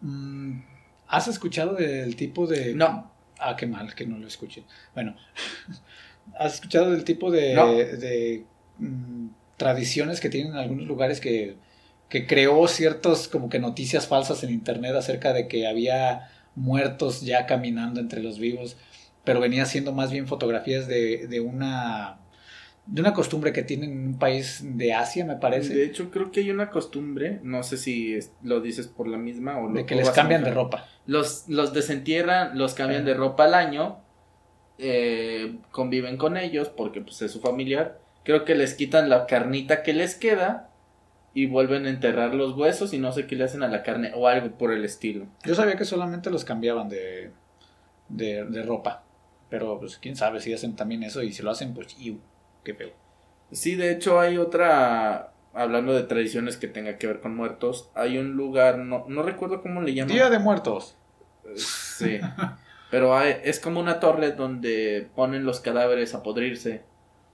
[0.00, 0.60] Mm,
[1.08, 2.74] ¿Has escuchado del tipo de...
[2.74, 3.10] No.
[3.38, 4.64] Ah, qué mal que no lo escuchen.
[4.94, 5.16] Bueno,
[6.38, 8.44] ¿has escuchado del tipo de,
[8.78, 11.56] mm, tradiciones que tienen algunos lugares que,
[12.08, 17.46] que creó ciertos como que noticias falsas en internet acerca de que había muertos ya
[17.46, 18.76] caminando entre los vivos?
[19.24, 22.20] Pero venía siendo más bien fotografías de, de una
[22.86, 25.74] de una costumbre que tienen en un país de Asia, me parece.
[25.74, 29.58] De hecho, creo que hay una costumbre, no sé si lo dices por la misma
[29.58, 30.86] o De que les cambian de ropa.
[31.06, 34.00] Los, los desentierran, los cambian de ropa al año,
[34.78, 38.00] eh, conviven con ellos porque pues es su familiar.
[38.22, 40.70] Creo que les quitan la carnita que les queda
[41.32, 44.12] y vuelven a enterrar los huesos y no sé qué le hacen a la carne
[44.14, 45.26] o algo por el estilo.
[45.44, 47.32] Yo sabía que solamente los cambiaban de,
[48.08, 49.03] de, de ropa,
[49.50, 52.18] pero pues quién sabe si hacen también eso y si lo hacen, pues, iu,
[52.64, 52.90] qué feo.
[53.52, 58.18] Sí, de hecho hay otra, hablando de tradiciones que tenga que ver con muertos, hay
[58.18, 60.12] un lugar, no, no recuerdo cómo le llaman.
[60.14, 60.96] Día de Muertos.
[61.56, 62.18] Sí.
[62.90, 66.82] Pero hay- es como una torre donde ponen los cadáveres a podrirse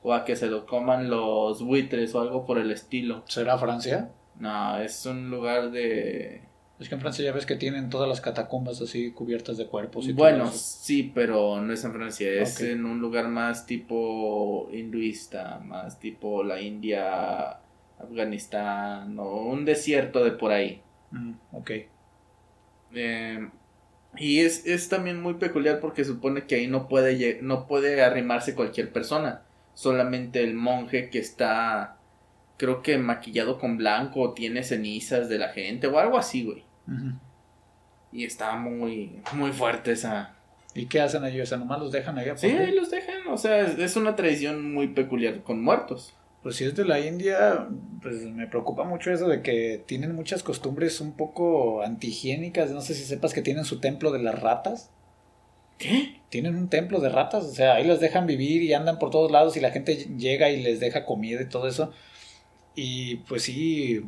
[0.02, 3.22] o a que se lo coman los buitres o algo por el estilo.
[3.26, 4.10] ¿Será Francia?
[4.38, 6.42] No, es un lugar de...
[6.80, 10.08] Es que en Francia ya ves que tienen todas las catacumbas así cubiertas de cuerpos
[10.08, 10.58] y Bueno, todo eso.
[10.82, 16.42] sí, pero no es en Francia, es en un lugar más tipo hinduista, más tipo
[16.42, 17.60] la India,
[17.98, 20.82] Afganistán o un desierto de por ahí.
[21.10, 21.70] Mm, ok.
[22.92, 23.48] Eh,
[24.16, 28.54] y es, es también muy peculiar porque supone que ahí no puede, no puede arrimarse
[28.54, 29.42] cualquier persona.
[29.74, 31.98] Solamente el monje que está,
[32.56, 36.64] creo que maquillado con blanco, o tiene cenizas de la gente o algo así, güey.
[38.12, 40.34] Y está muy, muy fuerte esa...
[40.74, 41.44] ¿Y qué hacen ellos?
[41.44, 42.28] O sea, nomás los dejan ahí.
[42.28, 43.26] ¿por Sí, ahí los dejan.
[43.28, 46.14] O sea, es, es una tradición muy peculiar con muertos.
[46.42, 47.68] Pues si es de la India,
[48.00, 52.70] pues me preocupa mucho eso de que tienen muchas costumbres un poco antihigiénicas.
[52.70, 54.90] No sé si sepas que tienen su templo de las ratas.
[55.76, 56.20] ¿Qué?
[56.28, 59.30] Tienen un templo de ratas, o sea, ahí las dejan vivir y andan por todos
[59.30, 61.92] lados y la gente llega y les deja comida y todo eso.
[62.74, 64.02] Y pues sí,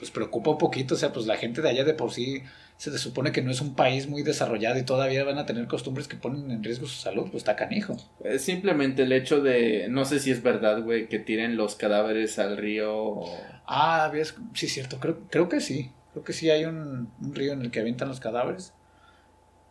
[0.00, 2.42] pues preocupa un poquito, o sea, pues la gente de allá de por sí
[2.78, 6.08] se supone que no es un país muy desarrollado y todavía van a tener costumbres
[6.08, 7.96] que ponen en riesgo su salud, pues está canijo.
[8.24, 12.38] Es simplemente el hecho de, no sé si es verdad, güey, que tiren los cadáveres
[12.38, 12.96] al río.
[12.96, 14.34] o- Ah, ¿ves?
[14.54, 17.70] sí, cierto, creo, creo que sí, creo que sí hay un, un río en el
[17.70, 18.72] que avientan los cadáveres.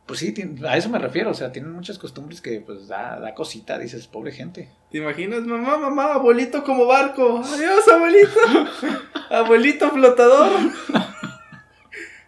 [0.09, 0.33] Pues sí,
[0.67, 4.07] a eso me refiero, o sea, tienen muchas costumbres que pues da, da cosita, dices,
[4.07, 4.67] pobre gente.
[4.89, 7.43] ¿Te imaginas, mamá, mamá, abuelito como barco?
[7.45, 8.39] Adiós, abuelito.
[9.29, 10.71] abuelito flotador.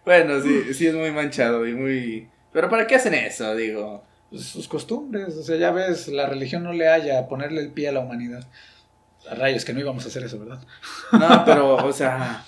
[0.04, 2.28] bueno, sí, sí es muy manchado y muy...
[2.52, 3.52] Pero ¿para qué hacen eso?
[3.56, 7.72] Digo, pues, sus costumbres, o sea, ya ves, la religión no le haya ponerle el
[7.72, 8.46] pie a la humanidad.
[9.28, 10.64] A rayos, que no íbamos a hacer eso, ¿verdad?
[11.10, 12.44] no, pero, o sea...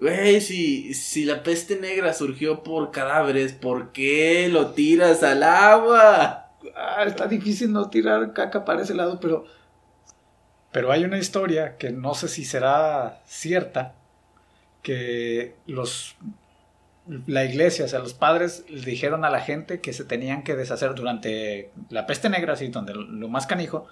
[0.00, 6.52] Güey, si, si la peste negra surgió por cadáveres, ¿por qué lo tiras al agua?
[6.74, 9.44] Ah, está difícil no tirar caca para ese lado, pero...
[10.72, 13.94] Pero hay una historia que no sé si será cierta,
[14.82, 16.16] que los...
[17.26, 20.94] La iglesia, o sea, los padres dijeron a la gente que se tenían que deshacer
[20.94, 23.86] durante la peste negra, así, donde lo más canijo,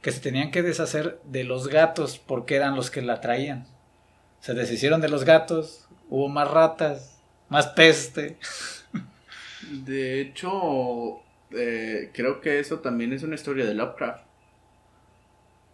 [0.00, 3.71] que se tenían que deshacer de los gatos porque eran los que la traían.
[4.42, 7.18] Se deshicieron de los gatos, hubo más ratas,
[7.48, 8.36] más peste.
[9.84, 11.20] De hecho,
[11.52, 14.24] eh, creo que eso también es una historia de Lovecraft.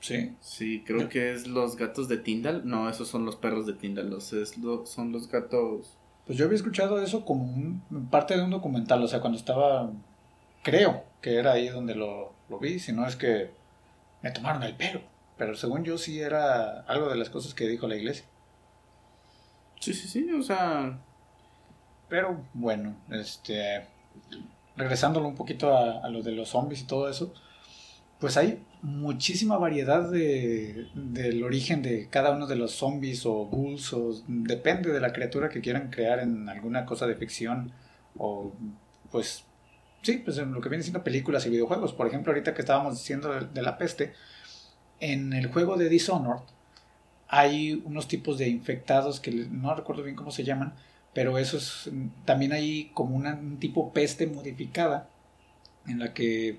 [0.00, 0.36] Sí.
[0.40, 2.62] Sí, creo que es los gatos de Tyndall.
[2.68, 4.10] No, esos son los perros de Tyndall.
[4.10, 5.96] Los, es lo- son los gatos.
[6.26, 9.90] Pues yo había escuchado eso como un- parte de un documental, o sea, cuando estaba,
[10.62, 13.50] creo que era ahí donde lo, lo vi, si no es que
[14.22, 15.00] me tomaron el pelo,
[15.38, 18.26] pero según yo sí era algo de las cosas que dijo la iglesia.
[19.80, 20.98] Sí, sí, sí, o sea.
[22.08, 23.86] Pero bueno, este,
[24.76, 27.34] regresándolo un poquito a, lo de los zombies y todo eso,
[28.18, 33.92] pues hay muchísima variedad de, del origen de cada uno de los zombies o ghouls,
[33.92, 37.72] o depende de la criatura que quieran crear en alguna cosa de ficción,
[38.16, 38.52] o
[39.10, 39.44] pues
[40.02, 41.92] sí, pues en lo que viene siendo películas y videojuegos.
[41.92, 44.14] Por ejemplo, ahorita que estábamos diciendo de, de la peste,
[45.00, 46.42] en el juego de Dishonored
[47.28, 50.74] hay unos tipos de infectados que no recuerdo bien cómo se llaman,
[51.14, 51.90] pero esos
[52.24, 55.08] también hay como una, un tipo peste modificada
[55.86, 56.58] en la que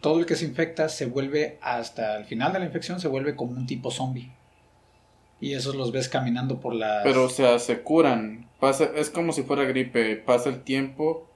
[0.00, 3.36] todo el que se infecta se vuelve hasta el final de la infección se vuelve
[3.36, 4.30] como un tipo zombie
[5.40, 8.46] y esos los ves caminando por las Pero, o sea, se curan.
[8.60, 10.16] Pasa, es como si fuera gripe.
[10.16, 11.26] Pasa el tiempo.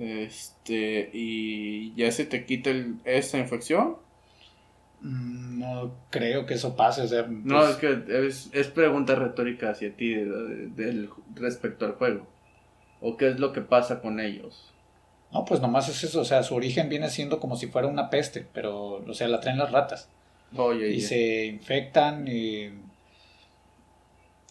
[0.00, 1.10] Este.
[1.12, 3.98] Y ya se te quita el- esa infección.
[5.00, 9.14] Mm, no creo que eso pase o sea, No, pues, es que es, es pregunta
[9.14, 12.26] retórica hacia ti de- de- del- respecto al juego.
[13.00, 14.72] ¿O qué es lo que pasa con ellos?
[15.32, 18.08] no pues nomás es eso o sea su origen viene siendo como si fuera una
[18.10, 20.08] peste pero o sea la traen las ratas
[20.56, 22.70] Oye, y se infectan y,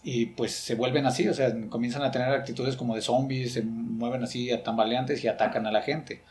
[0.02, 3.62] y pues se vuelven así, o sea, comienzan a tener actitudes como de zombies, se
[3.62, 6.22] mueven así a tambaleantes y atacan a la gente.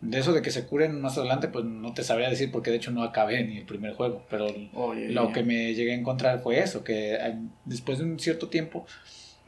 [0.00, 2.76] De eso de que se curen más adelante, pues no te sabría decir porque de
[2.76, 6.60] hecho no acabé ni el primer juego, pero lo que me llegué a encontrar fue
[6.60, 7.34] eso, que eh,
[7.64, 8.86] después de un cierto tiempo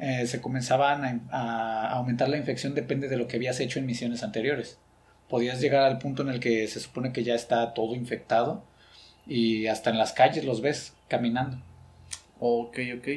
[0.00, 3.86] eh, se comenzaban a, a aumentar la infección depende de lo que habías hecho en
[3.86, 4.78] misiones anteriores.
[5.28, 8.64] Podías llegar al punto en el que se supone que ya está todo infectado
[9.26, 11.58] y hasta en las calles los ves caminando.
[12.40, 13.08] Ok, ok.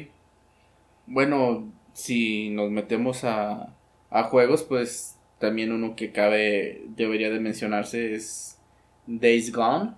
[1.06, 3.74] Bueno, si nos metemos a,
[4.10, 5.13] a juegos, pues
[5.44, 8.58] también uno que cabe, debería de mencionarse es
[9.06, 9.92] Days Gone.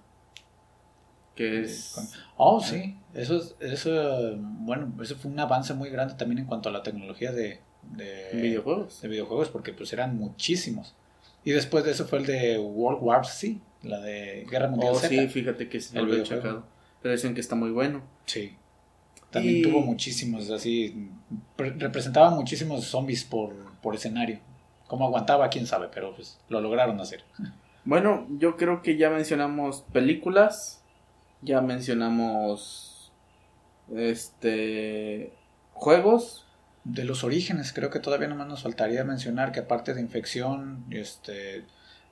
[1.36, 1.94] Que es...
[2.36, 2.96] Oh, sí.
[3.14, 7.30] Eso, eso, bueno, eso fue un avance muy grande también en cuanto a la tecnología
[7.30, 9.00] de, de videojuegos.
[9.02, 10.96] De videojuegos, porque pues eran muchísimos.
[11.44, 14.98] Y después de eso fue el de World War Z, la de Guerra Mundial oh,
[14.98, 16.66] sí, fíjate que es el lo checado.
[17.00, 18.02] Pero dicen que está muy bueno.
[18.24, 18.56] Sí.
[19.30, 21.08] También tuvo muchísimos, así,
[21.56, 24.40] representaba muchísimos zombies por, por escenario.
[24.86, 27.24] Cómo aguantaba, quién sabe, pero pues lo lograron hacer.
[27.84, 30.82] Bueno, yo creo que ya mencionamos películas,
[31.42, 33.12] ya mencionamos
[33.94, 35.32] este
[35.72, 36.42] juegos.
[36.84, 41.64] De los orígenes, creo que todavía nomás nos faltaría mencionar que aparte de infección, este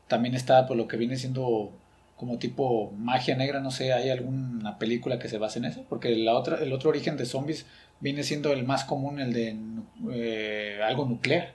[0.09, 1.73] también está por lo que viene siendo
[2.17, 5.85] como tipo magia negra, no sé, ¿hay alguna película que se base en eso?
[5.89, 7.67] Porque la otra, el otro origen de zombies
[8.01, 9.57] viene siendo el más común, el de
[10.13, 11.55] eh, algo nuclear.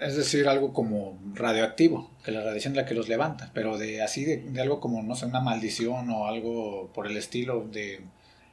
[0.00, 4.02] Es decir, algo como radioactivo, que la radiación es la que los levanta, pero de
[4.02, 8.00] así, de, algo como, no sé, una maldición o algo por el estilo de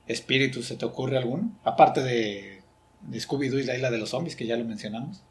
[0.07, 1.57] espíritus, ¿se te ocurre alguno?
[1.63, 2.61] Aparte de,
[3.01, 5.23] de Scooby-Doo y la isla de los zombies, que ya lo mencionamos.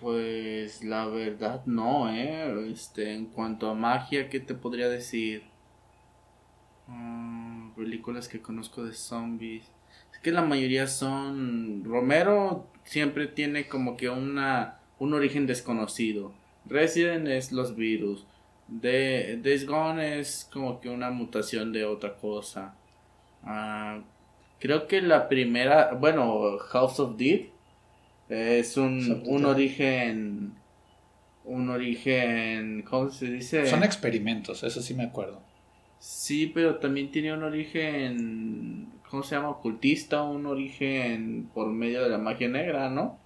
[0.00, 2.70] Pues la verdad no, ¿eh?
[2.70, 5.44] Este, en cuanto a magia, ¿qué te podría decir?
[6.86, 9.64] Mm, películas que conozco de zombies.
[10.12, 11.84] Es que la mayoría son...
[11.84, 16.32] Romero siempre tiene como que una un origen desconocido.
[16.64, 18.24] Resident es los virus.
[18.68, 22.76] De Days Gone es como que una mutación de otra cosa.
[23.42, 23.98] Ah,
[24.60, 27.46] creo que la primera, bueno, House of Dead
[28.28, 30.52] es un, un origen,
[31.44, 33.66] un origen, ¿cómo se dice?
[33.66, 35.40] Son experimentos, eso sí me acuerdo.
[35.98, 39.50] Sí, pero también tiene un origen, ¿cómo se llama?
[39.50, 43.18] Ocultista, un origen por medio de la magia negra, ¿no?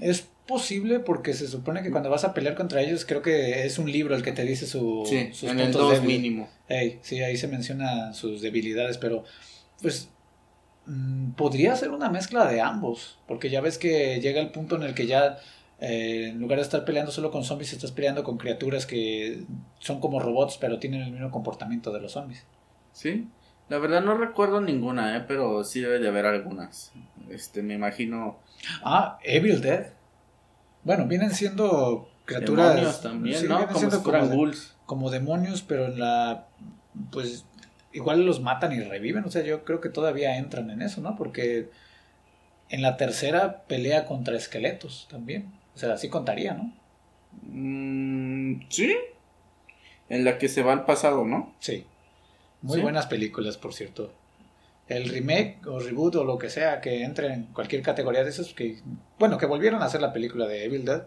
[0.00, 3.78] Es posible porque se supone que cuando vas a pelear contra ellos creo que es
[3.78, 6.48] un libro el que te dice su, sí, sus en puntos el mínimo.
[7.02, 9.24] sí, ahí se menciona sus debilidades, pero
[9.80, 10.08] pues
[10.86, 14.82] mm, podría ser una mezcla de ambos, porque ya ves que llega el punto en
[14.82, 15.38] el que ya
[15.80, 19.44] eh, en lugar de estar peleando solo con zombies, estás peleando con criaturas que
[19.78, 22.44] son como robots, pero tienen el mismo comportamiento de los zombies.
[22.92, 23.28] Sí,
[23.68, 25.24] la verdad no recuerdo ninguna, ¿eh?
[25.28, 26.90] pero sí debe de haber algunas.
[27.28, 28.38] Este, me imagino.
[28.82, 29.97] Ah, Evil Dead.
[30.84, 32.74] Bueno, vienen siendo criaturas.
[32.74, 33.66] Demonios también, ¿no?
[33.66, 34.50] Como, siendo como,
[34.86, 36.46] como, demonios, pero en la.
[37.10, 37.44] Pues
[37.92, 39.24] igual los matan y reviven.
[39.24, 41.16] O sea, yo creo que todavía entran en eso, ¿no?
[41.16, 41.70] Porque
[42.68, 45.52] en la tercera pelea contra esqueletos también.
[45.74, 46.72] O sea, así contaría, ¿no?
[47.42, 48.96] Mm, sí.
[50.08, 51.54] En la que se va al pasado, ¿no?
[51.60, 51.84] Sí.
[52.62, 54.12] Muy buenas películas, por cierto.
[54.88, 58.54] El remake o reboot o lo que sea que entre en cualquier categoría de esos,
[58.54, 58.80] que,
[59.18, 61.02] bueno, que volvieron a hacer la película de Evil Dead,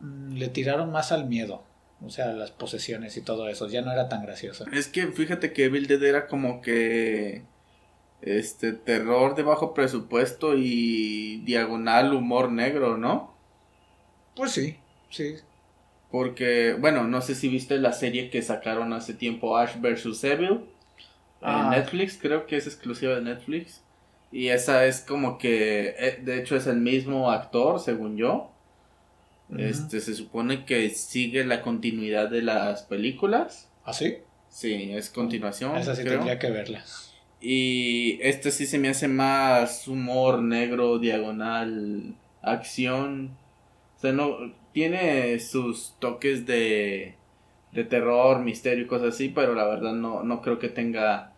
[0.00, 1.64] mm, le tiraron más al miedo.
[2.04, 3.68] O sea, las posesiones y todo eso.
[3.68, 4.66] Ya no era tan gracioso.
[4.72, 7.44] Es que fíjate que Evil Dead era como que.
[8.20, 13.36] Este, terror de bajo presupuesto y diagonal humor negro, ¿no?
[14.36, 14.76] Pues sí,
[15.10, 15.36] sí.
[16.10, 20.22] Porque, bueno, no sé si viste la serie que sacaron hace tiempo, Ash vs.
[20.24, 20.60] Evil.
[21.42, 21.70] En ah.
[21.70, 23.82] Netflix, creo que es exclusiva de Netflix.
[24.30, 28.48] Y esa es como que, eh, de hecho es el mismo actor, según yo.
[29.58, 33.68] Este, se supone que sigue la continuidad de las películas.
[33.84, 34.16] ¿Ah, sí?
[34.48, 35.76] Sí, es continuación.
[35.76, 36.82] Esa sí tendría que verla.
[37.38, 43.36] Y este sí se me hace más humor negro, diagonal, acción.
[43.96, 47.16] O sea, no, tiene sus toques de,
[47.72, 51.31] de terror, misterio y cosas así, pero la verdad no, no creo que tenga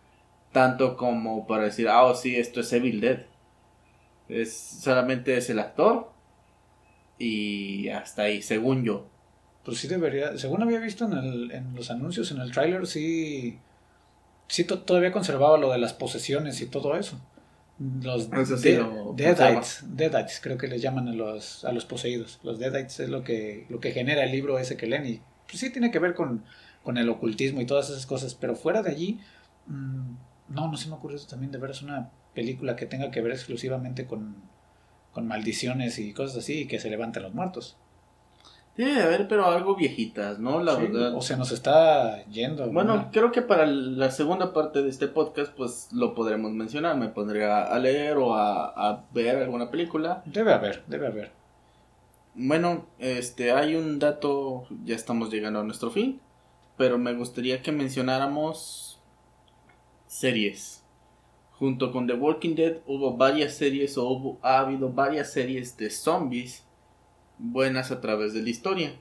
[0.54, 3.26] tanto como para decir, ah, oh, sí, esto es Evil Dead.
[4.28, 6.10] Es, solamente es el actor
[7.18, 9.06] y hasta ahí, según yo.
[9.64, 13.58] Pues sí debería, según había visto en, el, en los anuncios, en el tráiler, sí,
[14.46, 17.20] sí todavía conservaba lo de las posesiones y todo eso.
[18.02, 22.38] Los Deadites, Deadites, creo que les llaman a los, a los poseídos.
[22.44, 25.58] Los Deadites es lo que, lo que genera el libro ese que leen y pues
[25.58, 26.44] sí tiene que ver con,
[26.84, 29.20] con el ocultismo y todas esas cosas, pero fuera de allí,
[29.66, 30.14] mm,
[30.48, 33.20] no, no se me ocurre eso también de ver es una película que tenga que
[33.20, 34.36] ver exclusivamente con,
[35.12, 37.76] con maldiciones y cosas así y que se levanten los muertos.
[38.76, 40.60] Debe de haber, pero algo viejitas, ¿no?
[40.60, 41.14] La verdad.
[41.14, 42.68] O se nos está yendo.
[42.72, 46.96] Bueno, creo que para la segunda parte de este podcast, pues lo podremos mencionar.
[46.96, 50.24] Me pondría a leer o a, ver alguna película.
[50.26, 51.30] Debe haber, debe haber.
[52.34, 56.20] Bueno, este, hay un dato, ya estamos llegando a nuestro fin,
[56.76, 58.83] pero me gustaría que mencionáramos
[60.14, 60.84] series.
[61.58, 65.90] Junto con The Walking Dead hubo varias series o hubo, ha habido varias series de
[65.90, 66.64] zombies
[67.38, 68.92] buenas a través de la historia.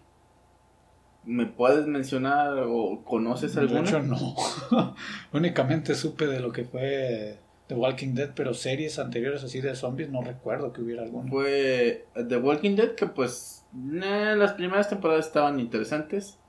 [1.24, 3.82] ¿Me puedes mencionar o conoces alguna?
[3.82, 4.36] De hecho, no.
[5.34, 10.10] Únicamente supe de lo que fue The Walking Dead, pero series anteriores así de zombies
[10.10, 11.30] no recuerdo que hubiera alguna.
[11.30, 16.40] Fue The Walking Dead que pues eh, las primeras temporadas estaban interesantes.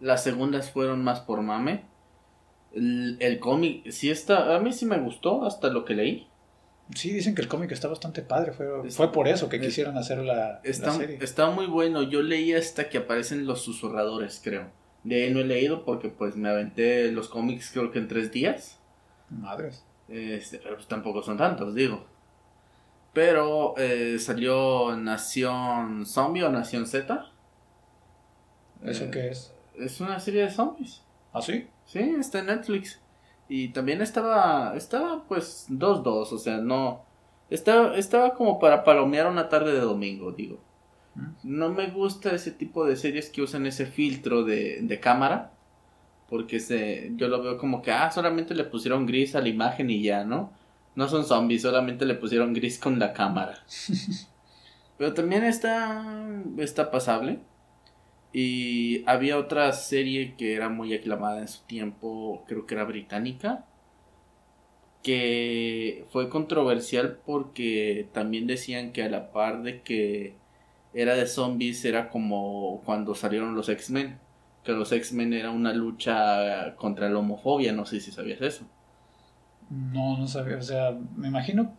[0.00, 1.91] Las segundas fueron más por mame.
[2.74, 6.28] El, el cómic sí está, a mí sí me gustó hasta lo que leí.
[6.94, 8.52] Sí, dicen que el cómic está bastante padre.
[8.52, 11.18] Fue, fue por eso que quisieron hacer la, está, serie.
[11.20, 12.02] Está muy bueno.
[12.02, 14.70] Yo leí hasta que aparecen los susurradores, creo.
[15.04, 18.30] De ahí no he leído porque pues me aventé los cómics creo que en tres
[18.30, 18.78] días.
[19.30, 19.84] Madres.
[20.08, 22.06] Este, pero pues tampoco son tantos, digo.
[23.12, 27.26] Pero eh, salió Nación Zombie o Nación Z.
[28.84, 29.54] ¿Eso eh, qué es?
[29.78, 31.02] Es una serie de zombies.
[31.32, 31.66] ¿Ah, sí?
[31.86, 33.00] Sí, está en Netflix.
[33.48, 37.04] Y también estaba, estaba pues 2-2, o sea, no...
[37.50, 40.58] Estaba, estaba como para palomear una tarde de domingo, digo.
[41.14, 41.26] Mm.
[41.42, 45.52] No me gusta ese tipo de series que usan ese filtro de, de cámara.
[46.30, 49.90] Porque se, yo lo veo como que, ah, solamente le pusieron gris a la imagen
[49.90, 50.50] y ya, ¿no?
[50.94, 53.58] No son zombies, solamente le pusieron gris con la cámara.
[54.98, 56.06] Pero también está,
[56.56, 57.40] está pasable.
[58.32, 63.66] Y había otra serie que era muy aclamada en su tiempo, creo que era británica,
[65.02, 70.36] que fue controversial porque también decían que a la par de que
[70.94, 74.18] era de zombies era como cuando salieron los X-Men,
[74.64, 78.66] que los X-Men era una lucha contra la homofobia, no sé si sabías eso.
[79.70, 81.74] No, no sabía, o sea, me imagino,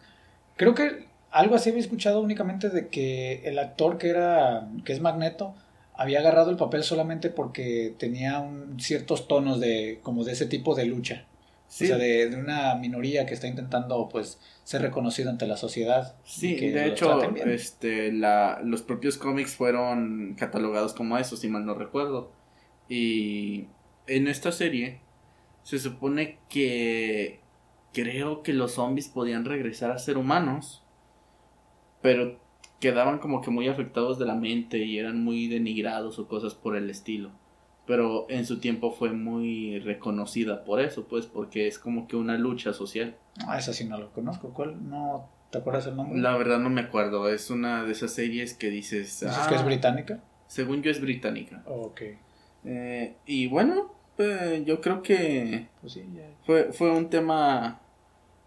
[0.55, 5.01] creo que algo así había escuchado únicamente de que el actor que era, que es
[5.01, 5.55] Magneto,
[5.95, 10.75] había agarrado el papel solamente porque tenía un, ciertos tonos de como de ese tipo
[10.75, 11.27] de lucha.
[11.67, 16.15] O sea, de, una minoría que está intentando pues ser reconocido ante la sociedad.
[16.23, 21.73] Sí, de hecho, este, la, los propios cómics fueron catalogados como eso, si mal no
[21.73, 22.31] recuerdo.
[22.87, 23.65] Y
[24.05, 24.99] en esta serie
[25.63, 27.39] se supone que
[27.91, 30.83] creo que los zombies podían regresar a ser humanos,
[32.03, 32.39] pero
[32.83, 36.75] quedaban como que muy afectados de la mente y eran muy denigrados o cosas por
[36.75, 37.31] el estilo.
[37.87, 42.37] Pero en su tiempo fue muy reconocida por eso, pues, porque es como que una
[42.37, 43.15] lucha social.
[43.47, 44.49] Ah, esa sí no lo conozco.
[44.49, 44.89] ¿Cuál?
[44.89, 46.19] ¿No te acuerdas el nombre?
[46.19, 47.29] La verdad no me acuerdo.
[47.29, 49.21] Es una de esas series que dices.
[49.21, 50.21] ¿Dices que es ah, británica?
[50.47, 51.63] Según yo es británica.
[51.65, 52.01] ok.
[52.65, 55.97] Eh, y bueno, pues, yo creo que pues
[56.45, 57.79] fue, fue un tema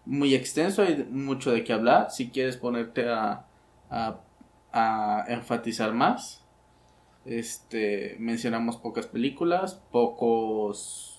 [0.05, 2.11] muy extenso, hay mucho de qué hablar.
[2.11, 3.47] Si quieres ponerte a,
[3.89, 4.21] a
[4.71, 6.43] a enfatizar más.
[7.25, 11.17] Este, mencionamos pocas películas, pocos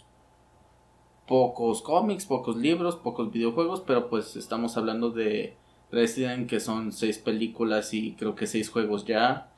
[1.28, 5.56] pocos cómics, pocos libros, pocos videojuegos, pero pues estamos hablando de
[5.92, 9.50] Resident que son seis películas y creo que seis juegos ya.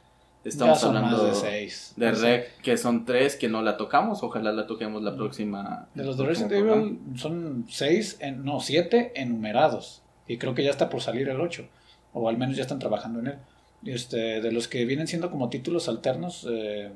[0.43, 1.93] Estamos hablando de seis.
[1.97, 5.89] De Rec que son tres que no la tocamos, ojalá la toquemos la próxima.
[5.95, 10.71] De los de Resident Evil son seis, en, no, siete enumerados y creo que ya
[10.71, 11.69] está por salir el ocho
[12.13, 13.39] o al menos ya están trabajando en él.
[13.85, 16.91] Este, de los que vienen siendo como títulos alternos, eh,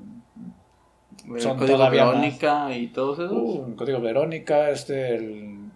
[1.38, 3.32] son Código todavía Verónica y todos esos.
[3.32, 5.70] Uh, Código Verónica, este, el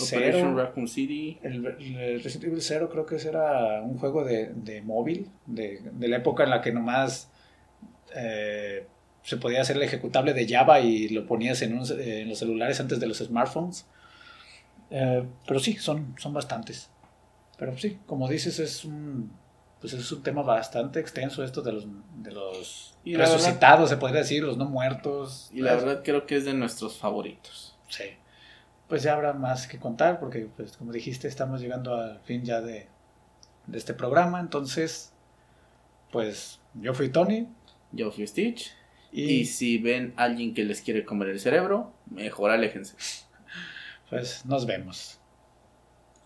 [0.00, 1.38] Operation Raccoon City.
[1.42, 5.80] El, el, Resident Evil 0 creo que ese era un juego de, de móvil, de,
[5.92, 7.28] de, la época en la que nomás
[8.14, 8.86] eh,
[9.22, 13.00] se podía hacer el ejecutable de Java y lo ponías en, en los celulares antes
[13.00, 13.86] de los smartphones.
[14.90, 16.90] Eh, pero sí, son, son bastantes.
[17.58, 19.30] Pero sí, como dices, es un
[19.80, 21.86] pues es un tema bastante extenso esto de los,
[22.18, 25.48] de los resucitados, se podría decir, los no muertos.
[25.52, 27.78] Y la verdad creo que es de nuestros favoritos.
[27.88, 28.04] Sí.
[28.88, 32.60] Pues ya habrá más que contar porque, pues como dijiste, estamos llegando al fin ya
[32.60, 32.88] de,
[33.66, 34.38] de este programa.
[34.40, 35.12] Entonces,
[36.12, 37.48] pues yo fui Tony.
[37.92, 38.72] Yo fui Stitch.
[39.12, 42.96] Y, y si ven a alguien que les quiere comer el cerebro, mejor aléjense.
[44.10, 45.19] Pues nos vemos.